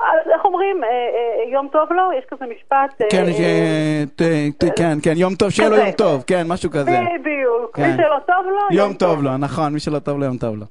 [0.00, 3.00] אז איך אומרים, אה, אה, יום טוב לו, יש כזה משפט...
[3.02, 5.76] אה, כן, אה, אה, ת- ת- כן, כן, יום טוב, שיהיה לו.
[5.76, 6.90] יום טוב, כן, משהו כזה.
[7.20, 7.82] בדיוק, כן.
[7.90, 10.64] מי שלא טוב לו, יום טוב לו, נכון, מי שלא טוב לו, יום טוב לו.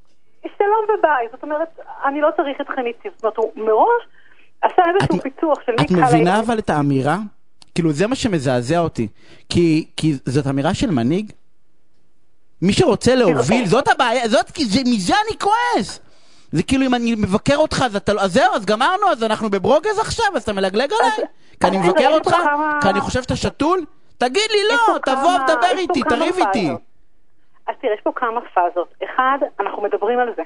[0.58, 1.68] שלום וביי, זאת אומרת,
[2.06, 4.04] אני לא צריך אתכם איתי, זאת אומרת, הוא מראש
[4.62, 6.46] עשה איזשהו את- פיתוח של מי את קהל מבינה היעד.
[6.46, 7.18] אבל את האמירה?
[7.76, 9.08] כאילו זה מה שמזעזע אותי.
[9.50, 11.32] כי, כי זאת אמירה של מנהיג.
[12.62, 16.00] מי שרוצה להוביל, זאת הבעיה, זאת, כי זה, מזה אני כועס.
[16.52, 19.50] זה כאילו אם אני מבקר אותך, אז, אתה, לא- אז זהו, אז גמרנו, אז אנחנו
[19.50, 21.28] בברוגז עכשיו, אז אתה מלגלג עליי?
[21.62, 22.36] כי אני אז מבקר אותך?
[22.82, 23.86] כי אני חושב שאתה שתול?
[24.18, 26.70] תגיד לי לא, תבוא פה איתי, תריב איתי.
[27.68, 28.94] אז תראה, יש פה כמה פאזות.
[29.04, 30.44] אחד, אנחנו מדברים על זה.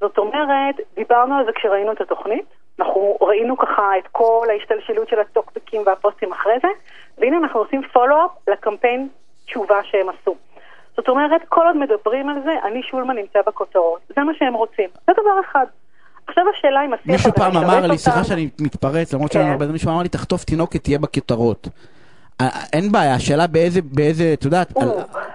[0.00, 2.44] זאת אומרת, דיברנו על זה כשראינו את התוכנית,
[2.78, 6.68] אנחנו ראינו ככה את כל ההשתלשלות של הטוקבקים והפוסטים אחרי זה,
[7.18, 9.08] והנה אנחנו עושים פולו-אפ לקמפיין
[9.46, 10.36] תשובה שהם עשו.
[10.96, 14.00] זאת אומרת, כל עוד מדברים על זה, אני שולמן נמצא בכותרות.
[14.16, 14.88] זה מה שהם רוצים.
[15.06, 15.66] זה דבר אחד.
[16.28, 19.52] עכשיו השאלה אם השיח מישהו פעם אמר לי, סליחה שאני מתפרץ, למרות שאין כן.
[19.52, 21.68] הרבה, מישהו אמר לי, תחטוף תינוקת, תהיה בכותרות.
[22.72, 24.72] אין בעיה, השאלה באיזה, באיזה, את יודעת,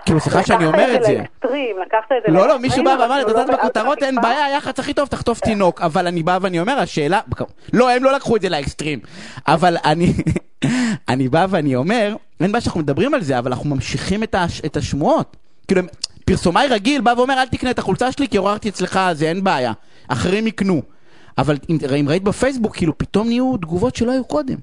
[0.05, 1.17] כאילו סליחה שאני אומר את לקחת זה.
[1.17, 4.21] לאקסטרים, לקחת את זה לא, לא, מישהו בא ואמר אתה יודעת לא בכותרות אין.
[4.21, 5.81] בעיה, היח"צ הכי טוב, תחטוף תינוק.
[5.81, 7.19] אבל אני בא ואני אומר, השאלה,
[7.73, 8.99] לא, הם לא לקחו את זה לאקסטרים.
[9.47, 10.13] אבל אני,
[11.13, 14.77] אני בא ואני אומר, אין בעיה שאנחנו מדברים על זה, אבל אנחנו ממשיכים את את
[14.77, 15.37] השמועות.
[15.71, 15.87] כאילו,
[16.25, 19.71] פרסומאי רגיל בא ואומר, אל תקנה את החולצה שלי כי עוררתי אצלך, זה אין בעיה.
[20.11, 20.81] אחרים יקנו.
[21.37, 24.55] אבל אם אם ראית בפייסבוק, כאילו, פתאום נהיו תגובות שלא היו קודם.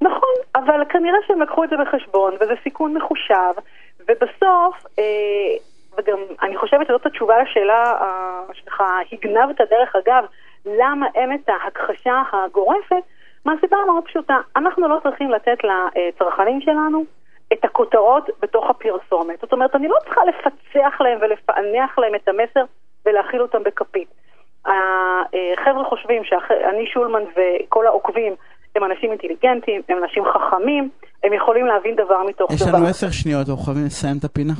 [0.00, 3.52] נכון, אבל כנראה שהם לקחו את זה בחשבון, וזה סיכון מחושב,
[4.00, 5.04] ובסוף, אה,
[5.98, 10.24] וגם אני חושבת שזאת התשובה לשאלה אה, שלך, הגנבת דרך אגב,
[10.66, 13.04] למה אין את ההכחשה הגורפת,
[13.44, 17.04] מהסיבה המאוד פשוטה, אנחנו לא צריכים לתת לצרכנים שלנו
[17.58, 19.40] את הכותרות בתוך הפרסומת.
[19.40, 22.64] זאת אומרת, אני לא צריכה לפצח להם ולפענח להם את המסר
[23.06, 24.08] ולהכיל אותם בכפית.
[24.66, 28.32] החבר'ה חושבים שאני שולמן וכל העוקבים
[28.76, 30.90] הם אנשים אינטליגנטים, הם אנשים חכמים,
[31.24, 32.78] הם יכולים להבין דבר מתוך יש דבר.
[32.78, 34.52] לנו עשר שניות, אנחנו חייבים לסיים את הפינה.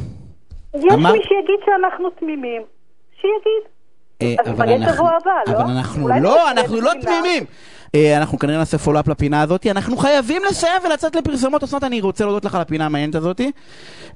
[0.74, 2.62] יש אמר- מי שיגיד שאנחנו תמימים,
[3.20, 3.62] שיגיד.
[4.22, 5.52] אה, אז אבל אנחנו- הבא, לא?
[5.52, 6.90] אבל אנחנו לא, אנחנו לא.
[7.02, 7.44] תמימים.
[7.94, 11.62] אה, אנחנו כנראה נעשה follow-up לפינה הזאת, אנחנו חייבים לסיים ולצאת לפרסומות.
[11.62, 13.40] אסנת, אני רוצה להודות לך על הפינה המעניינת הזאת,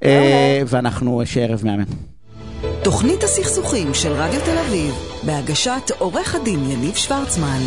[0.03, 1.83] אה, ואנחנו, שיהיה ערב מהמם.
[2.83, 7.59] תוכנית הסכסוכים של רדיו תל אביב, בהגשת עורך הדין יניב שוורצמן.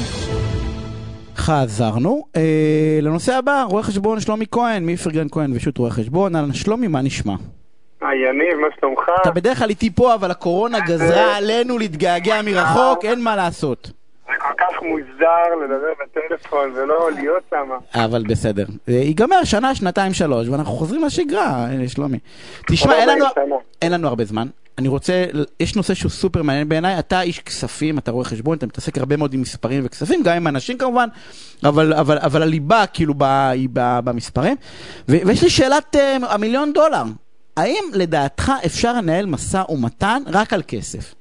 [1.36, 2.24] חזרנו.
[2.36, 6.36] אה, לנושא הבא, רואה חשבון שלומי כהן, מפרגן כהן ושות' רואה חשבון.
[6.36, 7.34] אהלן שלומי, מה נשמע?
[8.00, 9.00] היי יניב, מה שלומך?
[9.22, 13.90] אתה בדרך כלל איתי פה, אבל הקורונה גזרה עלינו להתגעגע מרחוק, אין מה לעשות.
[14.26, 17.68] זה כל כך מוזר לדבר בטלפון ולא להיות שם.
[17.94, 18.64] אבל בסדר.
[18.88, 22.18] ייגמר שנה, שנתיים, שלוש, ואנחנו חוזרים לשגרה, אה, שלומי.
[22.66, 23.56] תשמע, אין לנו, 40 שנה.
[23.82, 24.46] אין לנו הרבה זמן.
[24.78, 25.24] אני רוצה,
[25.60, 29.16] יש נושא שהוא סופר מעניין בעיניי, אתה איש כספים, אתה רואה חשבון, אתה מתעסק הרבה
[29.16, 31.08] מאוד עם מספרים וכספים, גם עם אנשים כמובן,
[31.64, 34.56] אבל, אבל, אבל הליבה כאילו ב, היא ב, במספרים.
[35.08, 37.02] ו, ויש לי שאלת אה, המיליון דולר,
[37.56, 41.14] האם לדעתך אפשר לנהל משא ומתן רק על כסף?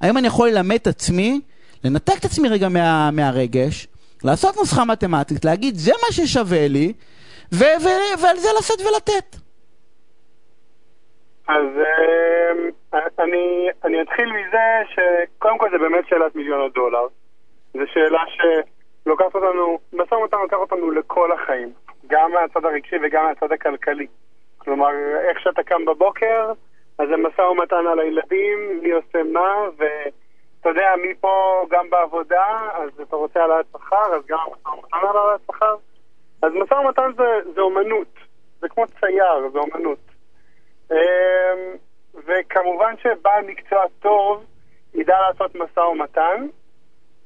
[0.00, 1.40] האם אני יכול ללמד את עצמי,
[1.84, 3.86] לנתק את עצמי רגע מה, מהרגש,
[4.24, 6.92] לעשות נוסחה מתמטית, להגיד זה מה ששווה לי,
[7.54, 7.86] ו, ו,
[8.22, 9.36] ועל זה לשאת ולתת.
[11.48, 17.06] אז אה, אני, אני אתחיל מזה שקודם כל זה באמת שאלת מיליון הדולר.
[17.74, 21.72] זו שאלה שלוקחת אותנו, משא ומתן לוקח אותנו לכל החיים,
[22.06, 24.06] גם מהצד הרגשי וגם מהצד הכלכלי.
[24.58, 24.88] כלומר,
[25.28, 26.52] איך שאתה קם בבוקר,
[26.98, 29.54] אז זה משא ומתן על הילדים, מי עושה מה,
[30.62, 35.16] ואתה יודע, מפה גם בעבודה, אז אתה רוצה העלאת שכר, אז גם משא ומתן על
[35.16, 35.74] העלאת שכר.
[36.42, 38.14] אז משא ומתן זה, זה אומנות,
[38.60, 39.98] זה כמו צייר, זה אומנות.
[40.90, 40.96] אמ,
[42.14, 44.44] וכמובן שבעל מקצוע טוב
[44.94, 46.46] ידע לעשות משא ומתן,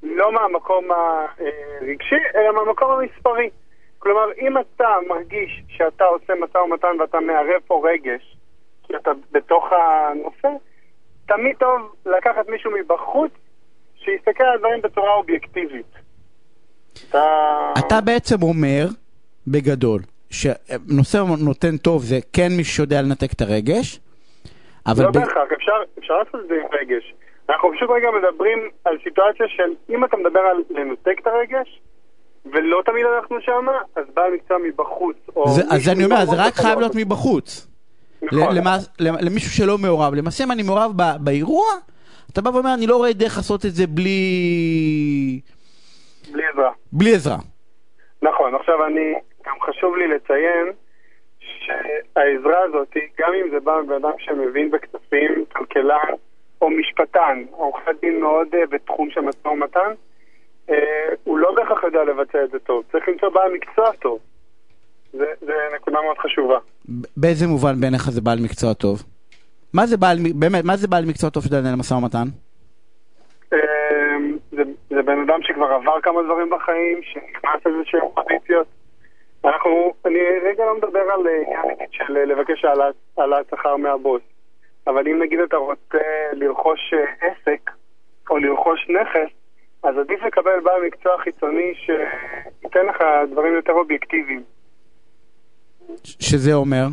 [0.03, 3.51] לא מהמקום הרגשי, אלא מהמקום המספרי.
[3.99, 8.37] כלומר, אם אתה מרגיש שאתה עושה משא ומתן ואתה מערב פה רגש,
[8.83, 10.49] כי אתה בתוך הנושא,
[11.27, 13.31] תמיד טוב לקחת מישהו מבחוץ
[13.97, 15.87] שיסתכל על הדברים בצורה אובייקטיבית.
[17.09, 17.25] אתה...
[17.79, 18.87] אתה בעצם אומר,
[19.47, 24.01] בגדול, שנושא נותן טוב זה כן מי שיודע לנתק את הרגש,
[24.87, 25.05] אבל...
[25.05, 27.15] לא ב- בהכרח, אפשר, אפשר לעשות את זה עם רגש.
[27.49, 31.81] אנחנו פשוט רגע מדברים על סיטואציה של אם אתה מדבר על לנתק את הרגש,
[32.45, 35.17] ולא תמיד אנחנו שמה, אז בעל מקצוע מבחוץ.
[35.37, 36.93] או זה, אז אני אומר, זה מבחוץ רק חייב להיות.
[36.95, 37.76] מבחוץ.
[38.33, 38.57] נכון.
[39.21, 40.15] למישהו שלא מעורב.
[40.15, 41.67] למעשה אם אני מעורב ב- באירוע,
[42.33, 45.41] אתה בא ואומר, אני לא רואה דרך לעשות את זה בלי...
[46.33, 46.73] בלי עזרה.
[46.93, 47.37] בלי עזרה.
[48.23, 49.15] נכון, עכשיו אני,
[49.47, 50.67] גם חשוב לי לציין
[51.41, 56.13] שהעזרה הזאת, גם אם זה בא מבן אדם שמבין בכספים, כלכלן
[56.63, 59.93] או משפטן, עורכי דין מאוד אה, בתחום של משא ומתן,
[60.71, 62.85] אה, הוא לא בהכרח יודע לבצע את זה טוב.
[62.93, 64.19] צריך למצוא בעל מקצוע טוב.
[65.13, 66.59] זה, זה נקודה מאוד חשובה.
[67.17, 69.03] באיזה מובן בעיניך זה בעל מקצוע טוב?
[69.73, 72.27] מה זה בעל, באמת, מה זה בעל מקצוע טוב שיודע לנהל משא ומתן?
[73.53, 73.59] אה,
[74.53, 78.67] זה, זה בן אדם שכבר עבר כמה דברים בחיים, שנכנס לאיזשהם פוזיציות.
[79.45, 84.23] אנחנו, אני רגע לא מדבר על עניין של לבקש העלאת- העלאת שכר מהבוס,
[84.87, 85.99] אבל אם נגיד אתה רוצה
[86.33, 87.71] לרכוש אה, עסק
[88.31, 89.33] או לרכוש נכס,
[89.83, 92.97] אז עדיף לקבל בעל מקצוע חיצוני שייתן לך
[93.31, 94.43] דברים יותר אובייקטיביים.
[96.05, 96.87] שזה אומר?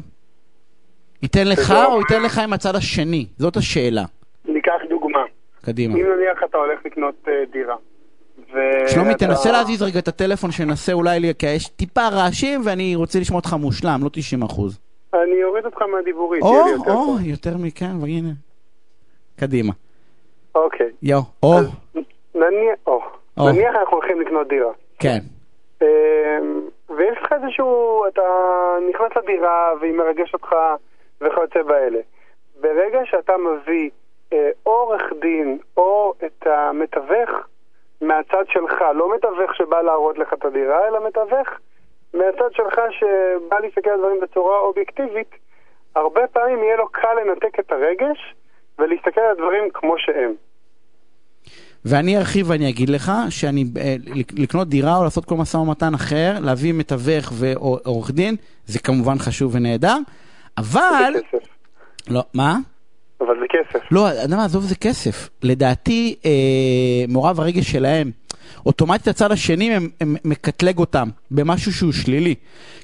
[1.21, 3.25] ייתן לך או ייתן לך עם הצד השני?
[3.37, 4.03] זאת השאלה.
[4.45, 5.19] ניקח דוגמה.
[5.65, 5.93] קדימה.
[5.95, 7.75] אם נניח אתה הולך לקנות אה, דירה.
[8.53, 12.61] ו- שלומי, אתה- תנסה להזיז רגע את הטלפון, שננסה אולי, לי- כי יש טיפה רעשים
[12.65, 14.79] ואני רוצה לשמוע אותך מושלם, לא 90 אחוז.
[15.13, 17.15] אני אוריד אותך מהדיבורית, או, יהיה לי יותר או.
[17.23, 18.29] יותר מכאן, והנה.
[19.39, 19.73] קדימה.
[20.55, 20.87] אוקיי.
[21.01, 21.65] יו, או, אז
[22.35, 23.01] נניח, או,
[23.37, 23.49] או.
[23.51, 24.71] נניח אנחנו הולכים לקנות דירה.
[24.99, 25.19] כן.
[25.81, 25.87] אמ,
[26.97, 27.67] ויש לך איזשהו,
[28.13, 28.21] אתה
[29.05, 30.55] נכנס לדירה והיא מרגשת אותך
[31.21, 31.99] וכיוצא באלה.
[32.61, 33.89] ברגע שאתה מביא
[34.33, 37.29] אה, עורך דין או את המתווך
[38.01, 41.47] מהצד שלך, לא מתווך שבא להראות לך את הדירה, אלא מתווך
[42.13, 45.35] מהצד שלך שבא להסתכל על דברים בצורה אובייקטיבית,
[45.95, 48.35] הרבה פעמים יהיה לו קל לנתק את הרגש
[48.79, 50.33] ולהסתכל על הדברים כמו שהם.
[51.85, 55.93] ואני ארחיב ואני אגיד לך שאני, אה, לק- לקנות דירה או לעשות כל משא ומתן
[55.93, 58.35] אחר, להביא מתווך ועורך דין,
[58.67, 59.97] זה כמובן חשוב ונהדר,
[60.57, 61.13] אבל...
[62.09, 62.57] לא, מה?
[63.21, 63.91] אבל זה כסף.
[63.91, 65.29] לא, אתה יודע מה, עזוב זה כסף.
[65.43, 66.31] לדעתי, אה,
[67.07, 68.11] מעורב הרגש שלהם,
[68.65, 72.35] אוטומטית הצד השני הם, הם מקטלג אותם במשהו שהוא שלילי.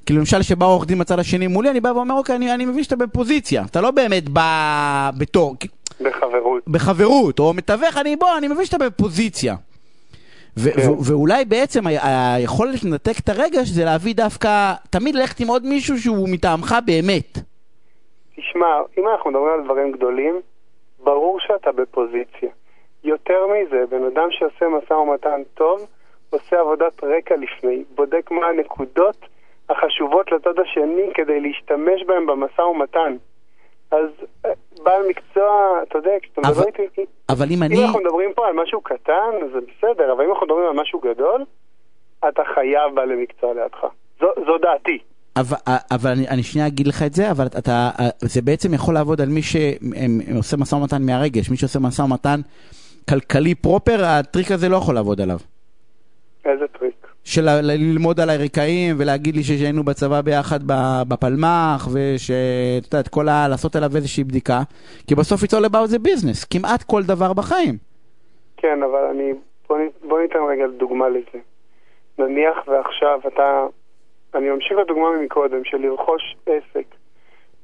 [0.05, 2.84] כאילו למשל שבא עורך דין בצד השני מולי, אני בא ואומר, אוקיי, אני, אני מבין
[2.84, 5.55] שאתה בפוזיציה, אתה לא באמת בא בתור,
[6.01, 6.63] בחברות.
[6.67, 9.55] בחברות, או מתווך, אני בוא, אני מבין שאתה בפוזיציה.
[10.58, 10.89] ו- כן.
[10.89, 15.97] ו- ואולי בעצם היכולת לנתק את הרגש זה להביא דווקא, תמיד ללכת עם עוד מישהו
[15.97, 17.38] שהוא מטעמך באמת.
[18.36, 20.41] תשמע, אם אנחנו מדברים על דברים גדולים,
[21.03, 22.49] ברור שאתה בפוזיציה.
[23.04, 25.88] יותר מזה, בן אדם שעושה משא ומתן טוב,
[26.30, 29.26] עושה עבודת רקע לפני, בודק מה הנקודות
[29.70, 33.16] החשובות לצד השני כדי להשתמש בהן במשא ומתן.
[33.92, 34.10] אז
[34.46, 34.52] אה,
[34.84, 37.06] בעל מקצוע, אתה יודע, כשאתה מדבר איתי...
[37.30, 37.86] אבל אם אם אני...
[37.86, 41.46] אנחנו מדברים פה על משהו קטן, זה בסדר, אבל אם אנחנו מדברים על משהו גדול,
[42.28, 43.86] אתה חייב בעל מקצוע לידך.
[44.20, 45.00] זו, זו דעתי.
[45.36, 45.58] אבל,
[45.92, 49.30] אבל אני, אני שנייה אגיד לך את זה, אבל אתה, זה בעצם יכול לעבוד על
[49.30, 52.40] מי שעושה משא ומתן מהרגש, מי שעושה משא ומתן
[53.10, 55.38] כלכלי proper, הטריק הזה לא יכול לעבוד עליו.
[56.45, 57.08] איזה טריק.
[57.24, 60.60] של ללמוד על הרקעים ולהגיד לי שהיינו בצבא ביחד
[61.10, 63.48] בפלמ"ח ושאתה יודע, את כל ה...
[63.48, 64.60] לעשות עליו איזושהי בדיקה
[65.08, 67.76] כי בסוף it's all about the business, כמעט כל דבר בחיים.
[68.58, 69.34] כן, אבל אני...
[70.08, 71.39] בוא ניתן רגע דוגמה לזה.
[72.19, 73.65] נניח ועכשיו אתה...
[74.36, 76.86] אני ממשיך לדוגמה מקודם, של לרכוש עסק,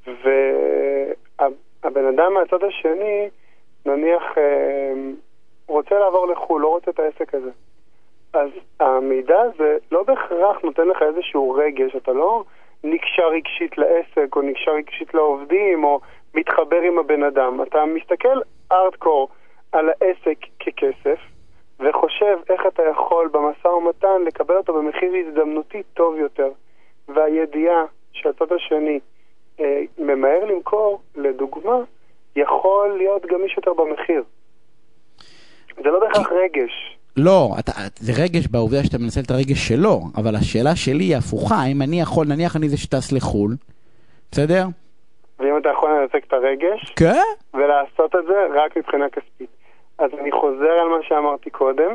[0.08, 3.29] והבן אדם מהצד השני,
[3.86, 4.93] נניח, אה,
[5.67, 7.51] רוצה לעבור לחו"ל, לא רוצה את העסק הזה.
[8.34, 8.49] אז
[8.80, 12.43] המידע הזה לא בהכרח נותן לך איזשהו רגש, אתה לא
[12.84, 15.99] נקשר רגשית לעסק, או נקשר רגשית לעובדים, או
[16.34, 17.62] מתחבר עם הבן אדם.
[17.62, 18.39] אתה מסתכל
[18.71, 19.30] ארדקור
[19.71, 21.19] על העסק ככסף,
[21.80, 26.51] וחושב איך אתה יכול במשא ומתן לקבל אותו במחיר הזדמנותי טוב יותר.
[27.08, 28.99] והידיעה שהצד השני
[29.60, 31.78] אה, ממהר למכור, לדוגמה,
[32.36, 34.23] יכול להיות גמיש יותר במחיר.
[35.83, 36.97] זה לא בהכרח רגש.
[37.17, 41.55] לא, אתה, זה רגש בעובדה שאתה מנצל את הרגש שלו, אבל השאלה שלי היא הפוכה,
[41.71, 43.55] אם אני יכול, נניח אני זה שטס לחו"ל,
[44.31, 44.65] בסדר?
[45.39, 47.21] ואם אתה יכול לנתק את הרגש, כן.
[47.53, 49.49] ולעשות את זה רק מבחינה כספית.
[49.97, 51.91] אז אני חוזר על מה שאמרתי קודם,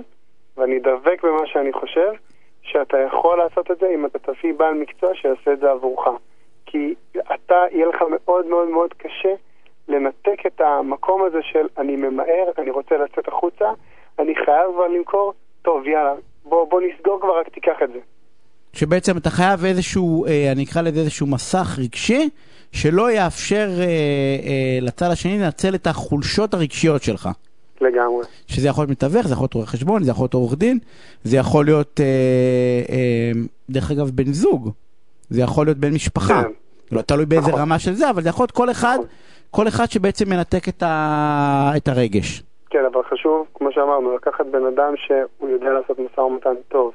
[0.57, 2.13] ואני דבק במה שאני חושב,
[2.63, 6.09] שאתה יכול לעשות את זה אם אתה תביא בעל מקצוע שיעשה את זה עבורך.
[6.67, 6.95] כי
[7.35, 9.35] אתה, יהיה לך מאוד מאוד מאוד קשה
[9.91, 13.65] לנתק את המקום הזה של אני ממהר, אני רוצה לצאת החוצה,
[14.19, 17.99] אני חייב כבר למכור, טוב יאללה, בוא, בוא נסגור כבר, רק תיקח את זה.
[18.73, 22.29] שבעצם אתה חייב איזשהו, אה, אני אקרא לזה איזשהו מסך רגשי,
[22.73, 27.29] שלא יאפשר אה, אה, לצד השני לנצל את החולשות הרגשיות שלך.
[27.81, 28.25] לגמרי.
[28.47, 30.79] שזה יכול להיות מתווך, זה יכול להיות רואה חשבון, זה יכול להיות עורך דין,
[31.25, 32.07] זה יכול להיות, אה,
[32.95, 33.33] אה,
[33.71, 34.71] דרך אגב, בן זוג,
[35.31, 36.43] זה יכול להיות בן משפחה.
[36.43, 36.51] כן.
[36.93, 37.61] לא תלוי באיזה נכון.
[37.61, 38.99] רמה של זה, אבל זה יכול להיות כל אחד,
[39.51, 42.43] כל אחד שבעצם מנתק את, ה, את הרגש.
[42.71, 46.93] כן, אבל חשוב, כמו שאמרנו, לקחת בן אדם שהוא יודע לעשות משא ומתן טוב.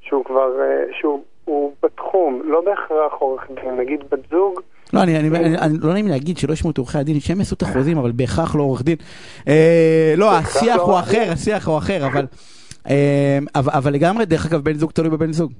[0.00, 4.60] שהוא כבר, אה, שהוא הוא בתחום, לא בהכרח עורך דין, נגיד בת זוג,
[4.92, 7.54] לא, אני, אני, אני, אני לא נעים להגיד שלא ישמעו את עורכי הדין, שהם יעשו
[7.54, 8.96] את החוזים, אבל בהכרח לא עורך דין.
[9.48, 10.98] אה, לא, השיח לא הוא.
[10.98, 12.26] אחר, השיח הוא אחר, אבל,
[12.90, 15.52] אה, אבל, אבל לגמרי, דרך אגב, בן זוג תלוי בבן זוג.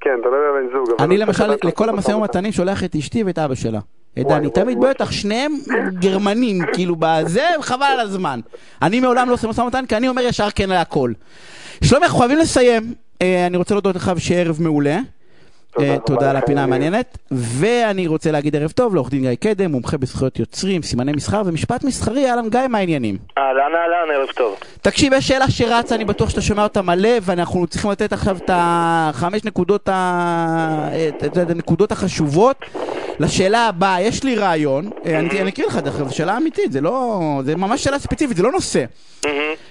[0.00, 1.00] כן, תלוי בבן זוג.
[1.00, 2.18] אני למשל, לכל משא המשאים.
[2.18, 3.80] ומתנים שולח את אשתי ואת אבא שלה.
[4.24, 4.78] וואי, דני, תמיד.
[4.80, 5.52] בטח, שניהם
[5.92, 8.40] גרמנים, כאילו, בזה, חבל על הזמן.
[8.82, 11.12] אני מעולם לא עושה משא ומתן, כי אני אומר ישר כן להכל.
[11.84, 12.94] שלומי, אנחנו חייבים לסיים.
[13.22, 14.98] אה, אני רוצה להודות לך ושיהיה ערב מעולה.
[15.72, 16.62] תודה אה, תודה על הפינה.
[16.62, 17.18] המעניינת.
[17.30, 21.84] ואני רוצה להגיד ערב טוב לעורך דין גיא קדם, מומחה בזכויות יוצרים, סימני מסחר ומשפט
[21.84, 22.30] מסחרי.
[22.30, 23.18] אהלן גיא, מה העניינים?
[23.38, 24.56] אהלן אהלן, ערב טוב.
[24.82, 28.50] תקשיב, יש שאלה שרצה, אני בטוח שאתה שומע אותה מלא, ואנחנו צריכים לתת עכשיו את
[28.52, 29.88] החמש נקודות,
[31.48, 32.56] הנקודות החשובות.
[33.20, 36.72] לשאלה הבאה, יש לי רעיון, אה, אני אני אקריא לך דרך אגב, זו שאלה אמיתית,
[36.72, 38.84] זה לא, זה ממש שאלה ספציפית, זה לא נושא.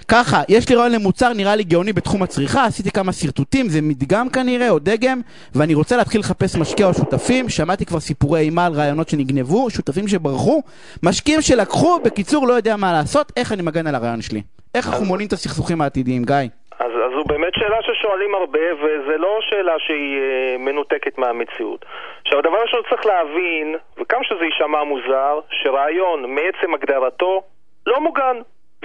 [0.08, 4.28] ככה, יש לי רעיון למוצר נראה לי גאוני בתחום הצריכה, עשיתי כמה שרטוטים, זה מדגם
[4.28, 5.20] כנראה, או דגם,
[5.54, 10.08] ואני רוצה להתחיל לחפש משקיע או שותפים, שמעתי כבר סיפורי אימה על רעיונות שנגנבו, שותפים
[10.08, 10.62] שברחו,
[11.02, 14.42] משקיעים שלקחו, בקיצור לא יודע מה לעשות, איך אני מגן על הרעיון שלי?
[14.74, 16.36] איך אנחנו מונעים את הסכסוכים העתידיים, גיא?
[16.78, 21.84] אז, אז זו באמת שאלה ששואלים הרבה, וזה לא שאלה שהיא אה, מנותקת מהמציאות.
[22.28, 27.42] עכשיו, הדבר ראשון צריך להבין, וכמה שזה יישמע מוזר, שרעיון מעצם הגדרתו
[27.86, 28.36] לא מוגן.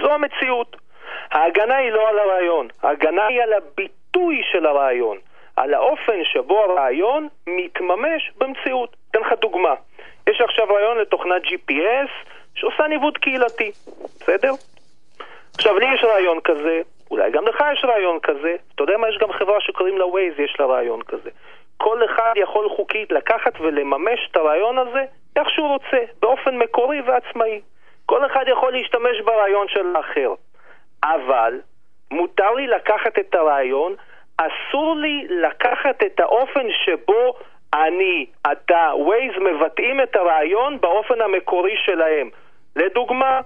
[0.02, 0.76] זו המציאות.
[1.30, 5.18] ההגנה היא לא על הרעיון, ההגנה היא על הביטוי של הרעיון,
[5.56, 8.96] על האופן שבו הרעיון מתממש במציאות.
[9.10, 9.74] אתן לך דוגמה.
[10.28, 13.70] יש עכשיו רעיון לתוכנת GPS שעושה ניווט קהילתי,
[14.20, 14.52] בסדר?
[15.54, 16.80] עכשיו, לי יש רעיון כזה,
[17.10, 18.56] אולי גם לך יש רעיון כזה.
[18.74, 19.08] אתה יודע מה?
[19.08, 21.30] יש גם חברה שקוראים לה Waze, יש לה רעיון כזה.
[21.76, 25.04] כל אחד יכול חוקית לקחת ולממש את הרעיון הזה
[25.36, 27.60] איך שהוא רוצה, באופן מקורי ועצמאי.
[28.06, 30.34] כל אחד יכול להשתמש ברעיון של האחר.
[31.04, 31.60] אבל
[32.10, 33.94] מותר לי לקחת את הרעיון,
[34.36, 37.34] אסור לי לקחת את האופן שבו
[37.74, 42.30] אני, אתה, Waze מבטאים את הרעיון באופן המקורי שלהם.
[42.76, 43.40] לדוגמה,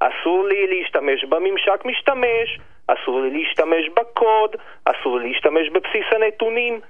[0.00, 6.80] אסור לי להשתמש בממשק משתמש, אסור לי להשתמש בקוד, אסור לי להשתמש בבסיס הנתונים.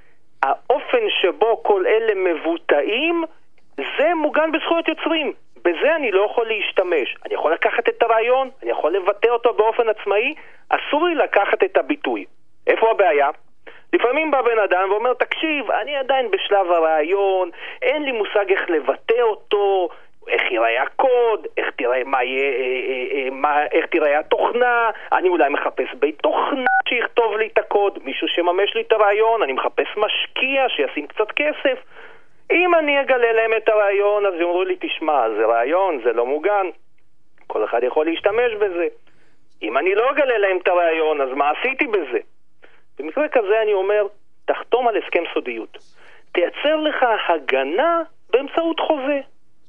[0.45, 3.25] האופן שבו כל אלה מבוטאים,
[3.77, 5.33] זה מוגן בזכויות יוצרים.
[5.65, 7.17] בזה אני לא יכול להשתמש.
[7.27, 10.35] אני יכול לקחת את הרעיון, אני יכול לבטא אותו באופן עצמאי,
[10.69, 12.25] אסור לי לקחת את הביטוי.
[12.67, 13.29] איפה הבעיה?
[13.93, 17.51] לפעמים בא בן אדם ואומר, תקשיב, אני עדיין בשלב הרעיון,
[17.83, 19.89] אין לי מושג איך לבטא אותו,
[20.29, 25.29] איך ייראה הקוד, איך תראה, מה יהיה, אה, אה, אה, מה, איך תראה התוכנה, אני
[25.29, 29.87] אולי מחפש בית תוכנה שיכתוב לי את הקוד, מישהו שיממש לי את הרעיון, אני מחפש
[29.97, 31.79] משקיע שישים קצת כסף.
[32.51, 36.67] אם אני אגלה להם את הרעיון, אז יאמרו לי, תשמע, זה רעיון, זה לא מוגן,
[37.47, 38.87] כל אחד יכול להשתמש בזה.
[39.63, 42.19] אם אני לא אגלה להם את הרעיון, אז מה עשיתי בזה?
[42.99, 44.07] במקרה כזה אני אומר,
[44.45, 45.79] תחתום על הסכם סודיות.
[46.33, 49.21] תייצר לך הגנה באמצעות חוזה.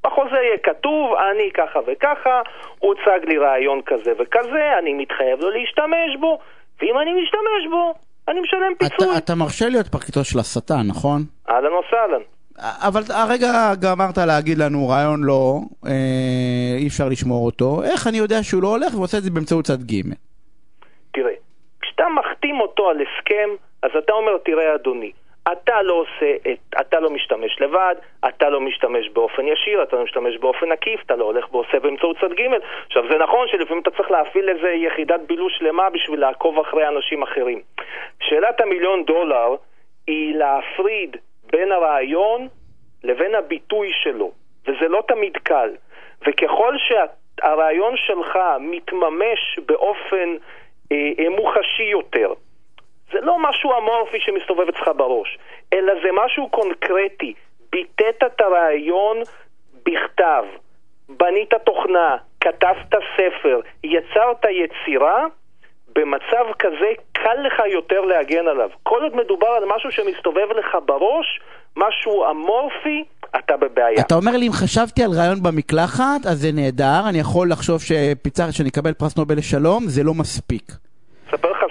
[0.05, 2.41] בחוזה יהיה כתוב, אני ככה וככה,
[2.79, 6.39] הוצג לי רעיון כזה וכזה, אני מתחייב לו להשתמש בו,
[6.81, 7.93] ואם אני משתמש בו,
[8.27, 9.07] אני משלם פיצוי.
[9.11, 11.21] אתה, אתה מרשה להיות פרקליטו של השטן, נכון?
[11.49, 12.21] אהלן וסהלן.
[12.59, 18.43] אבל הרגע גמרת להגיד לנו רעיון לא, אה, אי אפשר לשמור אותו, איך אני יודע
[18.43, 20.01] שהוא לא הולך ועושה את זה באמצעות צד ג'?
[21.13, 21.33] תראה,
[21.81, 23.49] כשאתה מחתים אותו על הסכם,
[23.83, 25.11] אז אתה אומר, תראה אדוני,
[25.51, 27.95] אתה לא עושה, את, אתה לא משתמש לבד,
[28.27, 32.17] אתה לא משתמש באופן ישיר, אתה לא משתמש באופן עקיף, אתה לא הולך ועושה באמצעות
[32.21, 32.41] צד ג'.
[32.85, 37.23] עכשיו זה נכון שלפעמים אתה צריך להפעיל איזה יחידת בילוש שלמה בשביל לעקוב אחרי אנשים
[37.23, 37.61] אחרים.
[38.19, 39.55] שאלת המיליון דולר
[40.07, 41.17] היא להפריד
[41.51, 42.47] בין הרעיון
[43.03, 44.31] לבין הביטוי שלו,
[44.67, 45.69] וזה לא תמיד קל.
[46.27, 50.35] וככל שהרעיון שלך מתממש באופן
[50.91, 52.33] אה, מוחשי יותר,
[53.15, 55.37] זה לא משהו אמורפי שמסתובב אצלך בראש,
[55.73, 57.33] אלא זה משהו קונקרטי.
[57.71, 59.17] ביטאת את הרעיון
[59.85, 60.43] בכתב,
[61.09, 65.25] בנית תוכנה, כתבת ספר, יצרת יצירה,
[65.95, 68.69] במצב כזה קל לך יותר להגן עליו.
[68.83, 71.39] כל עוד מדובר על משהו שמסתובב לך בראש,
[71.75, 73.03] משהו אמורפי,
[73.39, 74.01] אתה בבעיה.
[74.01, 78.51] אתה אומר לי, אם חשבתי על רעיון במקלחת, אז זה נהדר, אני יכול לחשוב שפיצר,
[78.51, 80.71] שאני אקבל פרס נובל לשלום, זה לא מספיק.
[81.29, 81.63] אספר לך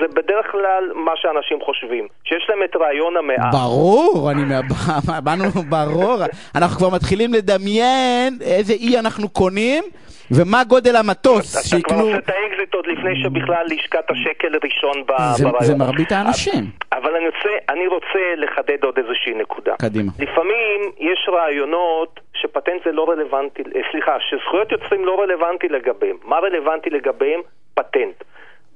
[0.00, 3.50] זה בדרך כלל מה שאנשים חושבים, שיש להם את רעיון המאה.
[3.52, 4.42] ברור, אני...
[5.24, 6.16] באנו, ברור.
[6.54, 9.84] אנחנו כבר מתחילים לדמיין איזה אי אנחנו קונים.
[10.30, 11.80] ומה גודל המטוס שיקנו...
[11.80, 15.64] אתה כבר עושה את האקזיט עוד לפני שבכלל השקעת שקל ראשון ברעיון.
[15.64, 16.64] זה מרבית האנשים.
[16.92, 19.74] אבל אני רוצה, אני רוצה לחדד עוד איזושהי נקודה.
[19.78, 20.12] קדימה.
[20.18, 26.16] לפעמים יש רעיונות שפטנט זה לא רלוונטי, אה, סליחה, שזכויות יוצרים לא רלוונטי לגביהם.
[26.24, 27.40] מה רלוונטי לגביהם?
[27.74, 28.24] פטנט.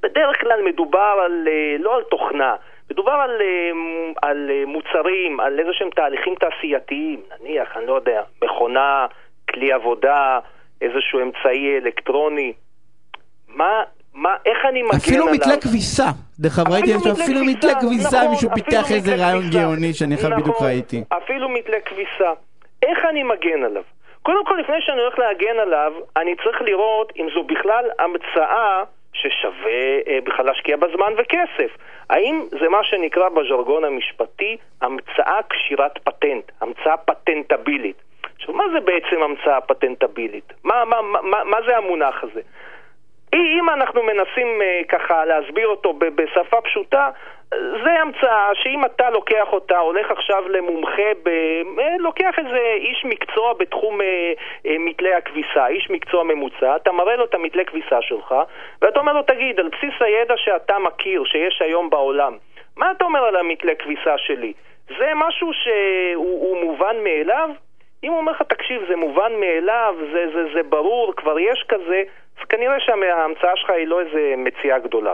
[0.02, 2.54] בדרך כלל מדובר על, אה, לא על תוכנה,
[2.90, 9.06] מדובר על, אה, על מוצרים, על איזה שהם תהליכים תעשייתיים, נניח, אני לא יודע, מכונה,
[9.50, 10.38] כלי עבודה,
[10.80, 12.52] איזשהו אמצעי אלקטרוני.
[13.48, 13.82] מה,
[14.14, 15.34] מה, איך אני מגן אפילו עליו?
[15.34, 16.06] מתלה כביסה.
[16.38, 20.42] דרך אגב, ראיתי אפילו מתלה כביסה, נכון, מישהו פיתח איזה רעיון גאוני שאני עכשיו נכון,
[20.42, 21.04] בדיוק ראיתי.
[21.08, 22.30] אפילו מתלה כביסה.
[22.82, 23.82] איך אני מגן עליו?
[24.22, 28.82] קודם כל, לפני שאני הולך להגן עליו, אני צריך לראות אם זו בכלל המצאה
[29.12, 31.76] ששווה אה, בכלל להשקיע בה זמן וכסף.
[32.10, 37.96] האם זה מה שנקרא בז'רגון המשפטי המצאה קשירת פטנט, המצאה פטנטבילית.
[38.36, 40.52] עכשיו, מה זה בעצם המצאה פטנטבילית?
[40.64, 42.40] מה, מה, מה, מה זה המונח הזה?
[43.34, 47.10] אם אנחנו מנסים אה, ככה להסביר אותו בשפה פשוטה,
[47.84, 51.28] זה המצאה שאם אתה לוקח אותה, הולך עכשיו למומחה, ב...
[51.78, 54.32] אה, לוקח איזה איש מקצוע בתחום אה,
[54.78, 58.34] מתלי הכביסה, איש מקצוע ממוצע, אתה מראה לו את המתלי כביסה שלך,
[58.82, 62.36] ואתה אומר לו, תגיד, על בסיס הידע שאתה מכיר, שיש היום בעולם,
[62.76, 64.52] מה אתה אומר על המתלי כביסה שלי?
[64.98, 67.50] זה משהו שהוא מובן מאליו?
[68.04, 72.02] אם הוא אומר לך, תקשיב, זה מובן מאליו, זה, זה, זה ברור, כבר יש כזה,
[72.42, 75.12] אז כנראה שההמצאה שלך היא לא איזה מציאה גדולה.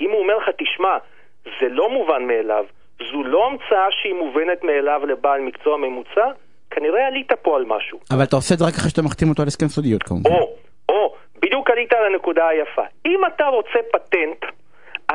[0.00, 0.96] אם הוא אומר לך, תשמע,
[1.44, 2.64] זה לא מובן מאליו,
[3.10, 6.30] זו לא המצאה שהיא מובנת מאליו לבעל מקצוע ממוצע,
[6.70, 7.98] כנראה עלית פה על משהו.
[8.10, 10.30] אבל אתה עושה את זה רק אחרי שאתה מחתים אותו על הסכם סודיות כמובן.
[10.30, 10.56] או,
[10.88, 12.82] או, בדיוק עלית על הנקודה היפה.
[13.06, 14.44] אם אתה רוצה פטנט,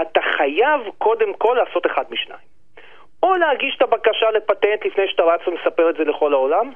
[0.02, 2.54] אתה חייב קודם כל לעשות אחד משניים.
[3.24, 6.72] או להגיש את הבקשה לפטנט לפני שאתה רץ ומספר את זה לכל העולם,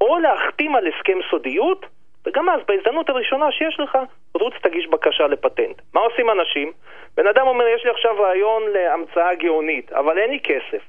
[0.00, 1.86] או להחתים על הסכם סודיות,
[2.26, 3.98] וגם אז, בהזדמנות הראשונה שיש לך,
[4.34, 5.80] רוץ תגיש בקשה לפטנט.
[5.94, 6.72] מה עושים אנשים?
[7.16, 10.82] בן אדם אומר, יש לי עכשיו רעיון להמצאה גאונית, אבל אין לי כסף.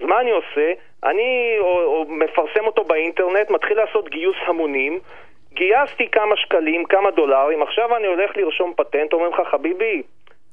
[0.00, 0.72] אז מה אני עושה?
[1.04, 5.00] אני או, או מפרסם אותו באינטרנט, מתחיל לעשות גיוס המונים,
[5.52, 10.02] גייסתי כמה שקלים, כמה דולרים, עכשיו אני הולך לרשום פטנט, אומרים לך, חביבי,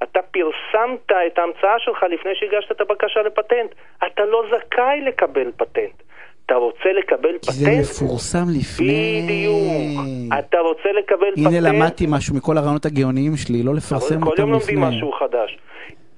[0.04, 3.72] אתה פרסמת את ההמצאה שלך לפני שהגשת את הבקשה לפטנט.
[4.06, 6.04] אתה לא זכאי לקבל פטנט.
[6.52, 7.54] אתה רוצה לקבל פטנט?
[7.54, 9.22] זה מפורסם לפני...
[9.24, 10.40] בדיוק.
[10.40, 11.48] אתה רוצה לקבל הנה פטנט?
[11.48, 14.36] הנה למדתי משהו מכל הרעיונות הגאוניים שלי, לא לפרסם אותם לפני.
[14.36, 15.58] כל יום לומדים משהו חדש.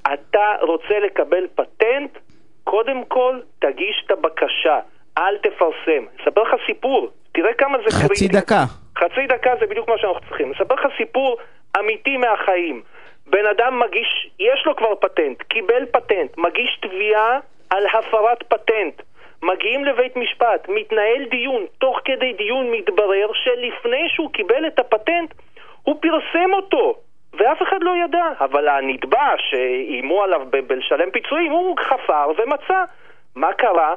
[0.01, 2.11] אתה רוצה לקבל פטנט?
[2.63, 4.79] קודם כל, תגיש את הבקשה.
[5.17, 6.03] אל תפרסם.
[6.21, 7.09] אספר לך סיפור.
[7.31, 8.15] תראה כמה זה קריטי.
[8.15, 8.63] חצי דקה.
[8.97, 10.51] חצי דקה זה בדיוק מה שאנחנו צריכים.
[10.51, 11.38] אספר לך סיפור
[11.79, 12.81] אמיתי מהחיים.
[13.27, 19.01] בן אדם מגיש, יש לו כבר פטנט, קיבל פטנט, מגיש תביעה על הפרת פטנט.
[19.43, 25.33] מגיעים לבית משפט, מתנהל דיון, תוך כדי דיון מתברר שלפני שהוא קיבל את הפטנט,
[25.83, 26.95] הוא פרסם אותו,
[27.33, 28.25] ואף אחד לא ידע.
[28.39, 32.83] אבל הנתבע שאיימו עליו בלשלם פיצויים, הוא חפר ומצא.
[33.35, 33.95] מה קרה?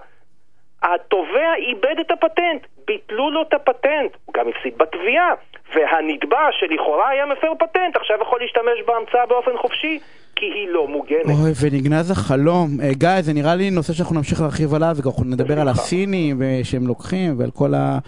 [0.82, 5.34] התובע איבד את הפטנט, ביטלו לו את הפטנט, הוא גם הפסיד בתביעה.
[5.74, 9.99] והנתבע שלכאורה היה מפר פטנט, עכשיו יכול להשתמש בהמצאה באופן חופשי,
[10.37, 11.39] כי היא לא מוגנת.
[11.41, 12.80] אוי, ונגנז החלום.
[12.82, 16.87] אה, גיא, זה נראה לי נושא שאנחנו נמשיך להרחיב עליו, וגם נדבר על הסינים שהם
[16.87, 17.99] לוקחים, ועל כל ה...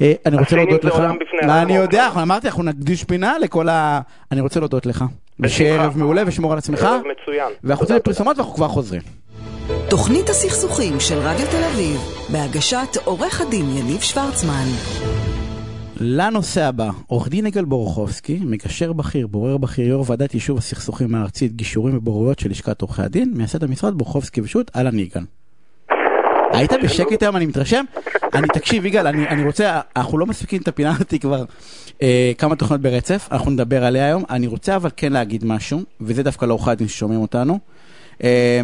[0.00, 0.92] אה, אני רוצה להודות לך.
[0.92, 1.62] הסינים זה עולם בפני עצמו.
[1.62, 4.00] אני יודע, אמרתי, אנחנו נקדיש פינה לכל ה...
[4.32, 5.04] אני רוצה להודות לך.
[5.40, 6.82] ושיהיה ערב מעולה ושמור על עצמך.
[6.82, 7.52] ערב מצוין.
[7.64, 9.02] ואנחנו יוצאים לפרסומות ואנחנו כבר חוזרים.
[9.90, 12.00] תוכנית הסכסוכים של רדיו תל אביב,
[12.32, 14.66] בהגשת עורך הדין יניב שוורצמן.
[16.00, 21.56] לנושא הבא, עורך דין יגאל בורוכובסקי, מגשר בכיר, בורר בכיר, יו"ר ועדת יישוב הסכסוכים הארצית,
[21.56, 25.22] גישורים ובוררויות של לשכת עורכי הדין, מייסד המשרד בורוכובסקי ושות', אהלן יגאל.
[26.52, 27.84] היית בשקט היום, אני מתרשם?
[28.34, 31.44] אני, תקשיב, יגאל, אני, אני רוצה, אנחנו לא מספיקים את הפינה הזאת כבר
[32.02, 34.24] אה, כמה תוכניות ברצף, אנחנו נדבר עליה היום.
[34.30, 37.58] אני רוצה אבל כן להגיד משהו, וזה דווקא לעורכי הדין ששומעים אותנו.
[38.24, 38.60] אה,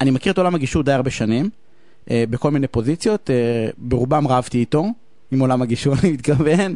[0.00, 1.50] אני מכיר את עולם הגישור די הרבה שנים,
[2.10, 4.84] אה, בכל מיני פוזיציות, אה, ברובם רבתי איתו.
[5.32, 6.74] עם עולם הגישור, אני מתכוון,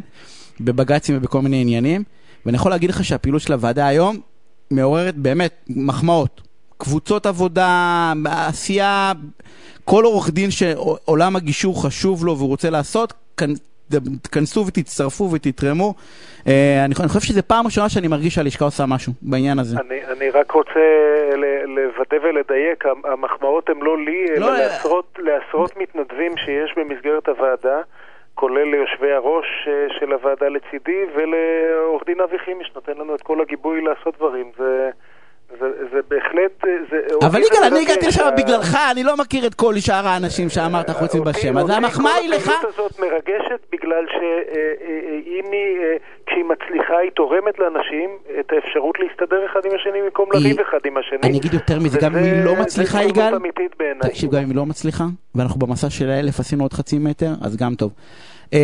[0.61, 2.03] בבג"צים ובכל מיני עניינים.
[2.45, 4.17] ואני יכול להגיד לך שהפעילות של הוועדה היום
[4.71, 6.41] מעוררת באמת מחמאות.
[6.77, 8.13] קבוצות עבודה,
[8.49, 9.11] עשייה,
[9.85, 13.13] כל עורך דין שעולם הגישור חשוב לו והוא רוצה לעשות,
[14.21, 15.93] תכנסו ותצטרפו ותתרמו.
[16.47, 19.77] אה, אני חושב שזו פעם ראשונה שאני מרגיש שהלשכה עושה משהו בעניין הזה.
[19.87, 20.79] אני, אני רק רוצה
[21.65, 27.81] לוודא ולדייק, המחמאות הן לא לי, אלא לא, לעשרות, לעשרות מתנדבים שיש במסגרת הוועדה.
[28.35, 33.41] כולל ליושבי הראש אה, של הוועדה לצידי ולעורך דין אבי חימי שנותן לנו את כל
[33.41, 34.51] הגיבוי לעשות דברים.
[34.57, 34.89] זה...
[35.59, 36.65] זה, זה בהחלט...
[36.65, 40.49] אה, זה, אבל יגאל, אני הגעתי לשם בגללך, אני לא מכיר את כל שאר האנשים
[40.49, 42.47] שאמרת חוץ מבשם, אז המחמאה היא לך...
[42.47, 49.59] הפעילות הזאת מרגשת בגלל שאם היא, כשהיא מצליחה, היא תורמת לאנשים את האפשרות להסתדר אחד
[49.65, 51.29] עם השני במקום לריב אחד עם השני.
[51.29, 53.33] אני אגיד יותר מזה, גם אם היא לא מצליחה, יגאל...
[54.01, 55.03] תקשיב, גם אם היא לא מצליחה,
[55.35, 57.91] ואנחנו במסע של האלף עשינו עוד חצי מטר, אז גם טוב.
[58.53, 58.59] אמ,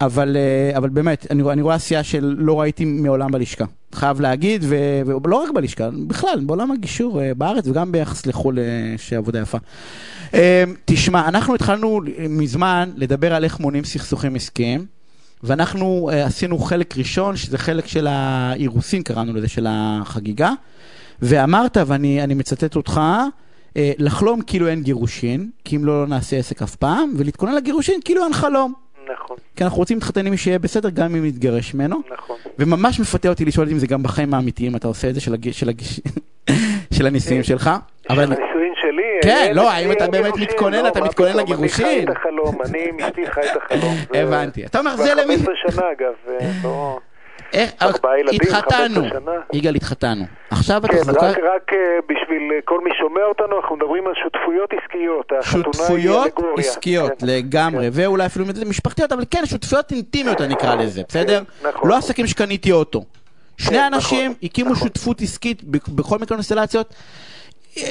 [0.00, 3.64] אבל, אה, אבל באמת, אני, אני רואה עשייה שלא ראיתי מעולם בלשכה.
[3.92, 4.76] חייב להגיד, ו,
[5.24, 8.64] ולא רק בלשכה, בכלל, בעולם הגישור אה, בארץ וגם ביחס לחו"ל, אה,
[8.96, 9.58] שעבודה יפה.
[10.34, 10.38] אמ,
[10.84, 14.86] תשמע, אנחנו התחלנו מזמן לדבר על איך מונים סכסוכים עסקיים,
[15.42, 20.52] ואנחנו עשינו חלק ראשון, שזה חלק של האירוסין, קראנו לזה, של החגיגה,
[21.22, 23.00] ואמרת, ואני מצטט אותך,
[23.76, 28.24] לחלום כאילו אין גירושין, כי אם לא, לא נעשה עסק אף פעם, ולהתכונן לגירושין כאילו
[28.24, 28.87] אין חלום.
[29.12, 29.36] נכון.
[29.56, 31.96] כי אנחנו רוצים להתחתן עם מי שיהיה בסדר, גם אם נתגרש ממנו.
[32.12, 32.36] נכון.
[32.58, 35.50] וממש מפתה אותי לשאול אם זה גם בחיים האמיתיים אתה עושה את זה, של, הג...
[35.50, 35.82] של, הג...
[36.94, 37.70] של הנישואים שלך.
[38.12, 39.20] של הנישואים שלי.
[39.22, 41.86] כן, לא, האם אתה באמת מתכונן, אתה מתכונן לגירושין?
[41.86, 43.94] אני חי את החלום, אני עם אשתי חי את החלום.
[44.14, 44.66] הבנתי.
[44.66, 45.36] אתה אומר, זה למי...
[45.36, 46.98] כבר 15 שנה, אגב, לא...
[47.82, 49.32] ארבעה ילדים, התחתנו, שנה.
[49.52, 50.24] יגאל, התחתנו.
[50.50, 51.26] עכשיו כן, אתה זוכר...
[51.26, 51.72] רק, רק
[52.08, 55.32] בשביל כל מי שומע אותנו, אנחנו מדברים על שותפויות עסקיות.
[55.42, 57.26] שותפויות עסקיות, כן.
[57.26, 57.90] לגמרי, כן.
[57.92, 61.42] ואולי אפילו משפחתיות, אבל כן, שותפויות אינטימיות אני אקרא לזה, בסדר?
[61.62, 61.90] כן, נכון.
[61.90, 63.04] לא עסקים שקניתי אוטו.
[63.58, 64.88] שני כן, אנשים נכון, הקימו נכון.
[64.88, 66.94] שותפות עסקית בכל מיני קונסטלציות.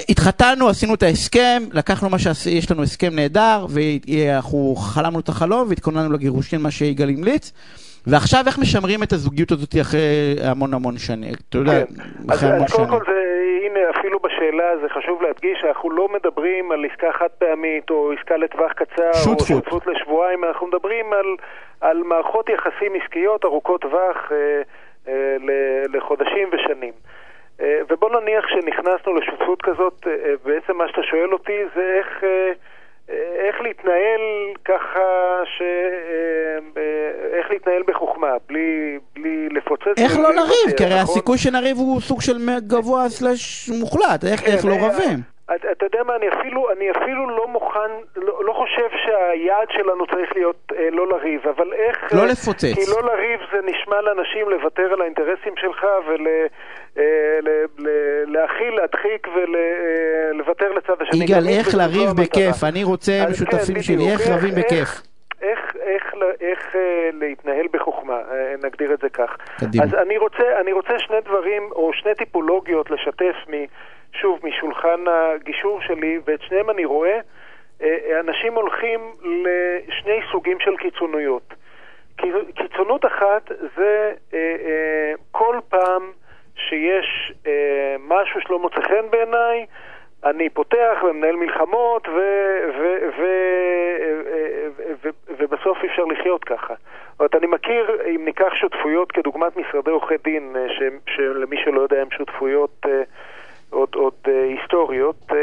[0.09, 6.13] התחתנו, עשינו את ההסכם, לקחנו מה שיש לנו הסכם נהדר, ואנחנו חלמנו את החלום והתכוננו
[6.13, 7.51] לגירושין, מה שיגאל המליץ.
[8.11, 11.33] ועכשיו איך משמרים את הזוגיות הזאת אחרי המון המון שנים?
[11.49, 11.93] אתה יודע, כן.
[12.33, 12.83] אחרי המון שנים.
[12.83, 13.19] אז קודם כל, זה,
[13.65, 18.37] הנה, אפילו בשאלה זה חשוב להדגיש שאנחנו לא מדברים על עסקה חד פעמית או עסקה
[18.37, 19.41] לטווח קצר, שותפות.
[19.41, 21.35] או שותפות לשבועיים, אנחנו מדברים על,
[21.81, 24.61] על מערכות יחסים עסקיות ארוכות טווח אה,
[25.07, 25.35] אה,
[25.93, 26.93] לחודשים ושנים.
[27.61, 32.23] אה, ובוא נניח שנכנסנו לשותפות כזאת, אה, בעצם מה שאתה שואל אותי זה איך...
[33.09, 33.15] אה,
[33.47, 34.21] איך להתנהל
[34.65, 35.61] ככה, ש...
[37.33, 39.99] איך להתנהל בחוכמה, בלי, בלי לפוצץ.
[40.03, 40.77] איך לא לריב?
[40.77, 41.15] כי הרי נכון?
[41.15, 42.37] הסיכוי שנריב הוא סוג של
[42.67, 45.37] גבוה סלש מוחלט, איך, כן, איך לא רבים?
[45.55, 50.35] אתה יודע מה, אני אפילו, אני אפילו לא מוכן, לא, לא חושב שהיעד שלנו צריך
[50.35, 52.13] להיות אה, לא לריב, אבל איך...
[52.13, 52.75] לא לפוצץ.
[52.75, 56.47] כי לא לריב זה נשמע לאנשים לוותר על האינטרסים שלך ולהכיל,
[56.97, 57.03] אה,
[58.75, 61.23] להדחיק ולוותר לצד השני.
[61.23, 62.63] יגאל, איך לריב בכיף?
[62.63, 65.01] אני רוצה משותפים כן, שלי, איך רבים בכיף?
[66.41, 69.37] איך, אה, להתנהל בחוכמה, אה, נגדיר את זה כך.
[69.59, 69.83] קדימה.
[69.83, 73.53] אז אני רוצה, אני רוצה שני דברים, או שני טיפולוגיות לשתף מ...
[74.13, 77.19] שוב, משולחן הגישור שלי, ואת שניהם אני רואה,
[77.81, 81.53] אה, אנשים הולכים לשני סוגים של קיצוניות.
[82.55, 84.13] קיצונות אחת זה
[85.31, 86.11] כל פעם
[86.57, 87.33] שיש
[87.99, 89.65] משהו שלא מוצא חן בעיניי,
[90.23, 92.19] אני פותח ומנהל מלחמות, ו,
[92.79, 93.25] ו, ו,
[95.03, 96.73] ו, ובסוף אי אפשר לחיות ככה.
[97.11, 100.81] זאת אומרת, אני מכיר, אם ניקח שותפויות כדוגמת משרדי עורכי דין, ש,
[101.15, 102.85] שלמי שלא יודע הם שותפויות
[103.69, 105.15] עוד, עוד uh, היסטוריות.
[105.31, 105.35] Uh,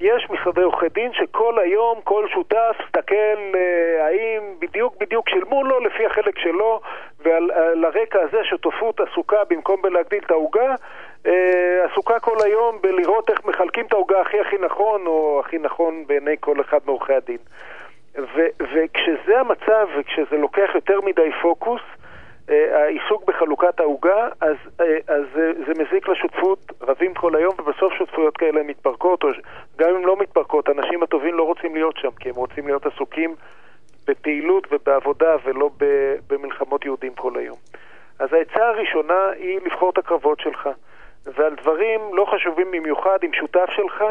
[0.00, 5.80] יש משרדי עורכי דין שכל היום, כל שותף מסתכל uh, האם בדיוק בדיוק שילמו לו
[5.80, 6.80] לפי החלק שלו,
[7.20, 10.74] ועל הרקע הזה שותפות עסוקה במקום בלהגדיל את העוגה,
[11.24, 11.28] uh,
[11.90, 16.36] עסוקה כל היום בלראות איך מחלקים את העוגה הכי הכי נכון, או הכי נכון בעיני
[16.40, 17.38] כל אחד מעורכי הדין.
[18.18, 22.01] ו- וכשזה המצב, וכשזה לוקח יותר מדי פוקוס, אה,
[22.48, 28.36] העיסוק בחלוקת העוגה, אז, אה, אז זה, זה מזיק לשותפות, רבים כל היום, ובסוף שותפויות
[28.36, 29.28] כאלה מתפרקות, או
[29.78, 33.34] גם אם לא מתפרקות, האנשים הטובים לא רוצים להיות שם, כי הם רוצים להיות עסוקים
[34.06, 35.70] בפעילות ובעבודה ולא
[36.28, 37.56] במלחמות יהודים כל היום.
[38.18, 40.68] אז העצה הראשונה היא לבחור את הקרבות שלך,
[41.26, 44.04] ועל דברים לא חשובים במיוחד, עם שותף שלך,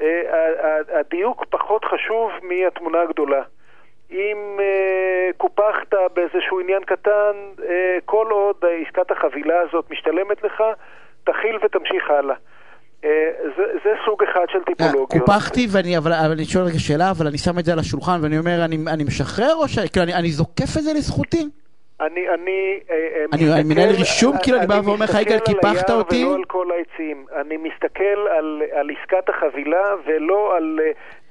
[0.00, 3.42] אה, הדיוק פחות חשוב מהתמונה הגדולה.
[4.10, 7.32] אם אה, קופחת באיזשהו עניין קטן,
[7.68, 10.62] אה, כל עוד עסקת החבילה הזאת משתלמת לך,
[11.24, 12.36] תכיל ותמשיך הלאה.
[13.04, 15.10] אה, זה, זה סוג אחד של טיפולוגיות.
[15.10, 18.18] קופחתי, ואני, אבל, אבל אני שואל רגע שאלה, אבל אני שם את זה על השולחן
[18.22, 19.78] ואני אומר, אני, אני משחרר או ש...
[19.78, 21.48] כאילו, אני, אני זוקף את זה לזכותי?
[22.00, 22.80] אני, אני,
[23.32, 26.24] אני, אני מנהל רישום, כאילו אני בא ואומר לך, יגאל, קיפחת אותי?
[26.24, 27.26] אני מסתכל על היער ולא על כל העצים.
[27.40, 30.80] אני מסתכל על, על עסקת החבילה ולא על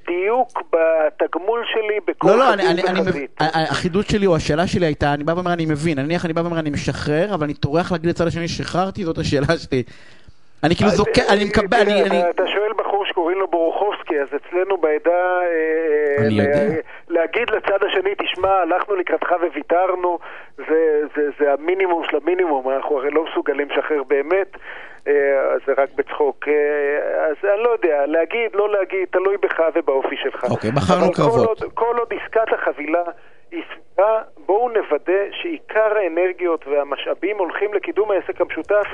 [0.08, 3.41] דיוק בתגמול שלי בכל לא, לא, חזית אני, אני, וחזית.
[3.41, 6.41] אני, החידוד שלי או השאלה שלי הייתה, אני בא ואומר אני מבין, נניח אני בא
[6.41, 9.84] ואומר אני משחרר, אבל אני טורח להגיד לצד השני שחררתי, זאת השאלה שלי.
[10.64, 12.30] אני כאילו זוכר, אני מקבל, אני...
[12.30, 15.39] אתה שואל בחור שקוראים לו בורוכובסקי, אז אצלנו בעדה...
[15.41, 16.82] אה, אני יודע.
[17.09, 20.20] להגיד לצד השני, תשמע, הלכנו לקראתך וויתרנו,
[21.39, 24.57] זה המינימום של המינימום, אנחנו הרי לא מסוגלים לשחרר באמת.
[25.07, 25.14] אה,
[25.68, 26.47] זה רק בצחוק.
[26.47, 30.45] אה, אז אני לא יודע, להגיד, לא להגיד, תלוי בך ובאופי שלך.
[30.51, 31.64] אוקיי, בחרנו קרבות.
[31.74, 33.03] כל עוד עסקת החבילה
[33.62, 38.86] סבירה, בואו נוודא שעיקר האנרגיות והמשאבים הולכים לקידום העסק המשותף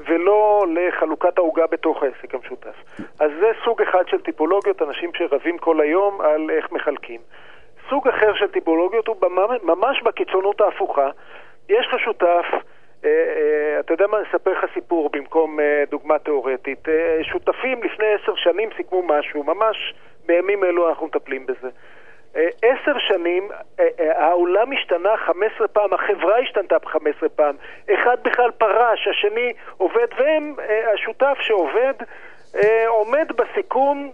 [0.00, 2.74] ולא לחלוקת העוגה בתוך העסק המשותף.
[3.20, 7.20] אז זה סוג אחד של טיפולוגיות, אנשים שרבים כל היום על איך מחלקים.
[7.90, 9.16] סוג אחר של טיפולוגיות הוא
[9.62, 11.10] ממש בקיצונות ההפוכה.
[11.68, 12.44] יש לך שותף
[13.04, 16.88] אה, אה, אתה יודע מה, אספר לך סיפור במקום אה, דוגמה תיאורטית.
[17.22, 19.94] שותפים לפני עשר שנים סיכמו משהו, ממש
[20.26, 21.68] בימים אלו אנחנו מטפלים בזה.
[22.62, 23.48] עשר שנים,
[23.98, 27.56] העולם השתנה חמש עשרה פעם, החברה השתנתה חמש עשרה פעם.
[27.94, 30.54] אחד בכלל פרש, השני עובד, והם,
[30.94, 31.94] השותף שעובד,
[32.86, 34.10] עומד בסיכון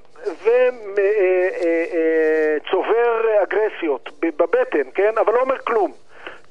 [2.60, 5.18] וצובר אגרסיות בבטן, כן?
[5.18, 5.92] אבל לא אומר כלום.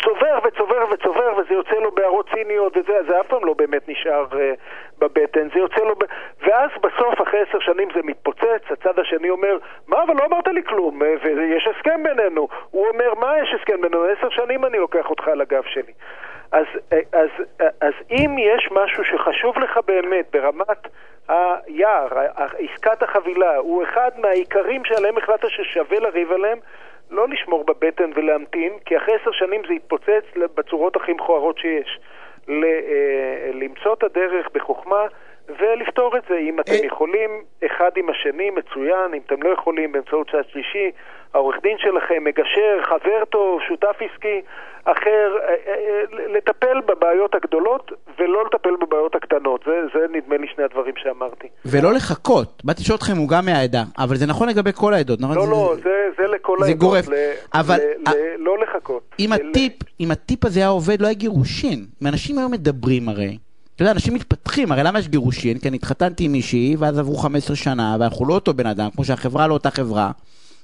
[0.04, 4.26] צובר וצובר וצובר, וזה יוצא לו בהערות ציניות, וזה זה אף פעם לא באמת נשאר
[4.32, 4.36] uh,
[4.99, 5.95] בבטן, זה יוצא לו...
[5.95, 6.04] ב...
[6.41, 10.64] ואז בסוף, אחרי עשר שנים זה מתפוצץ, הצד השני אומר, מה, אבל לא אמרת לי
[10.64, 12.47] כלום, אה, ויש הסכם בינינו.
[12.72, 14.04] הוא אומר, מה יש הסכם בינינו?
[14.04, 15.93] עשר שנים אני לוקח אותך על הגב שלי.
[16.52, 16.66] אז,
[17.14, 17.30] אז,
[17.82, 20.88] אז אם יש משהו שחשוב לך באמת ברמת
[21.28, 26.60] היער, עסקת החבילה, הוא אחד מהעיקרים שעליהם החלטת ששווה לריב עליהם,
[27.12, 30.24] לא לשמור בבטן ולהמתין, כי אחרי עשר שנים זה יתפוצץ
[30.55, 31.99] בצורות הכי מכוערות שיש.
[32.49, 35.05] אה, למצוא את הדרך בחוכמה
[35.59, 36.38] ולפתור את זה.
[36.38, 36.86] אם אתם אה.
[36.86, 39.14] יכולים אחד עם השני, מצוין.
[39.14, 40.91] אם אתם לא יכולים, באמצעות צד שלישי,
[41.34, 44.42] העורך דין שלכם, מגשר, חבר טוב, שותף עסקי
[44.84, 45.56] אחר, אה,
[46.36, 49.64] לטפל בבעיות הגדולות ולא לטפל בבעיות הקטנות.
[49.66, 51.48] זה, זה נדמה לי שני הדברים שאמרתי.
[51.66, 52.62] ולא לחכות.
[52.64, 55.36] באתי לשאול אתכם, הוא גם מהעדה, אבל זה נכון לגבי כל העדות, נכון?
[55.36, 56.80] לא, לא, זה, זה לכל זה העדות.
[56.80, 57.08] גורף.
[57.10, 57.14] ל,
[57.54, 57.76] אבל...
[57.76, 59.16] ל, ל, לא לחכות.
[59.20, 61.86] אם הטיפ, אם הטיפ הזה היה עובד, לא היה גירושין.
[62.06, 63.38] אנשים היום מדברים הרי.
[63.76, 65.58] אתה יודע, אנשים מתפתחים, הרי למה יש גירושין?
[65.58, 69.04] כי אני התחתנתי עם מישהי, ואז עברו 15 שנה, ואנחנו לא אותו בן אדם, כמו
[69.04, 70.12] שהחברה לא אותה חברה,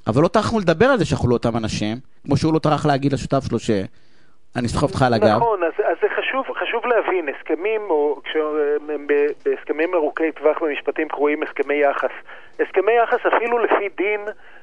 [0.07, 3.13] אבל לא טרחנו לדבר על זה שאנחנו לא אותם אנשים, כמו שהוא לא טרח להגיד
[3.13, 5.37] לשותף שלו שאני סוחב אותך על הגב.
[5.37, 9.07] נכון, אז, אז זה חשוב, חשוב להבין, הסכמים, או כשהם
[9.45, 12.15] בהסכמים ארוכי טווח במשפטים קרויים הסכמי יחס.
[12.59, 14.21] הסכמי יחס אפילו לפי דין,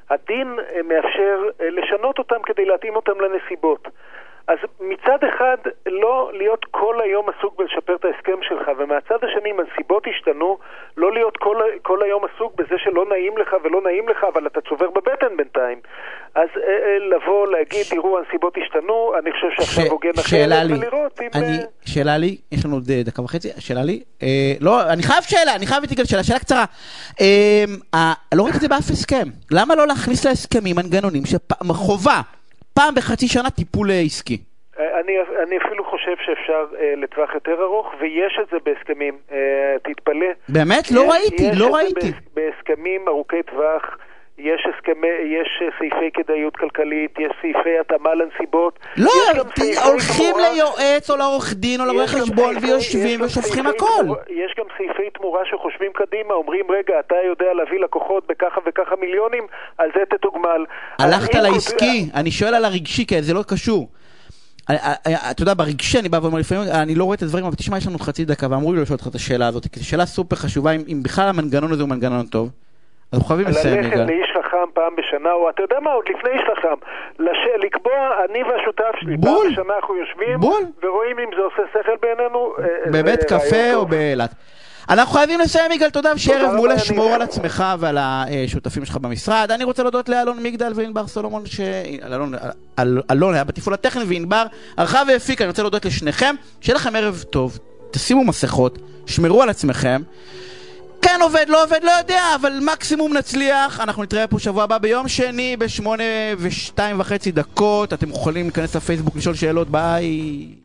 [0.09, 3.87] הדין אה, מאפשר אה, לשנות אותם כדי להתאים אותם לנסיבות.
[4.47, 9.59] אז מצד אחד, לא להיות כל היום עסוק בלשפר את ההסכם שלך, ומהצד השני, אם
[9.59, 10.57] הנסיבות השתנו,
[10.97, 14.61] לא להיות כל, כל היום עסוק בזה שלא נעים לך ולא נעים לך, אבל אתה
[14.61, 15.79] צובר בבטן בינתיים.
[16.35, 21.29] אז אה, אה, לבוא, להגיד, תראו, הנסיבות השתנו, אני חושב שעכשיו הוגן אחרת, ולראות אם...
[21.35, 21.63] אני, אה...
[21.85, 25.67] שאלה לי, יש לנו עוד דקה וחצי, שאלה לי, אה, לא, אני חייב שאלה, אני
[25.67, 26.65] חייב להתגל שאלה, שאלה קצרה.
[27.21, 29.27] אה, אה, לא ראיתי את זה באף הסכם.
[29.51, 32.21] למה לא להכניס להסכמים מנגנונים שחובה?
[32.79, 34.37] פעם בחצי שנה טיפול אה, עסקי.
[34.79, 35.13] אה, אני,
[35.43, 39.37] אני אפילו חושב שאפשר אה, לטווח יותר ארוך, ויש את זה בהסכמים, אה,
[39.83, 40.27] תתפלא.
[40.49, 40.91] באמת?
[40.91, 42.11] לא יש, ראיתי, יש לא ראיתי.
[42.33, 43.97] בהסכמים ארוכי טווח.
[44.37, 48.79] יש הסכמי, יש סעיפי כדאיות כלכלית, יש סעיפי התאמה לנסיבות.
[48.97, 49.11] לא,
[49.85, 54.05] הולכים ליועץ או לעורך דין או לרואה חשבון ויושבים ושופכים הכל.
[54.29, 59.43] יש גם סעיפי תמורה שחושבים קדימה, אומרים, רגע, אתה יודע להביא לקוחות בככה וככה מיליונים,
[59.77, 60.65] על זה תתוגמל.
[60.99, 63.89] הלכת לעסקי, אני שואל על הרגשי, כי זה לא קשור.
[65.31, 67.87] אתה יודע, ברגשי אני בא ואומר לפעמים, אני לא רואה את הדברים, אבל תשמע, יש
[67.87, 70.71] לנו חצי דקה, ואמרו לי לשאול אותך את השאלה הזאת, כי זו שאלה סופר חשובה,
[70.71, 72.49] אם בכלל המנגנון הזה הוא מנגנון טוב.
[73.15, 73.99] אנחנו חייבים לסיים, יגאל.
[73.99, 76.77] ללכת לאיש חכם פעם בשנה, או אתה יודע מה, עוד לפני איש חכם,
[77.19, 77.37] לש...
[77.65, 77.93] לקבוע,
[78.29, 79.37] אני והשותף שלי, בול.
[79.43, 80.63] פעם בשנה אנחנו יושבים, בול.
[80.83, 82.53] ורואים אם זה עושה שכל בעינינו.
[82.59, 84.35] אה, בבית קפה או באילת.
[84.89, 89.51] אנחנו חייבים לסיים, יגאל, תודה, ושיהיה ערב מעולה, שמור על עצמך ועל השותפים שלך במשרד.
[89.51, 91.59] אני רוצה להודות לאלון מגדל וענבר סולומון, ש...
[92.05, 92.33] אלון,
[93.11, 94.45] אלון היה בתפעול הטכני, וענבר
[94.77, 96.35] ערכה והפיקה, אני רוצה להודות לשניכם.
[96.61, 97.59] שיהיה לכם ערב טוב,
[97.91, 100.01] תשימו מסכות, שמרו על עצמכם.
[101.05, 103.79] כן עובד, לא עובד, לא יודע, אבל מקסימום נצליח.
[103.79, 106.03] אנחנו נתראה פה שבוע הבא ביום שני בשמונה
[106.37, 107.93] ושתיים וחצי דקות.
[107.93, 110.55] אתם יכולים להיכנס לפייסבוק לשאול שאלות, ביי.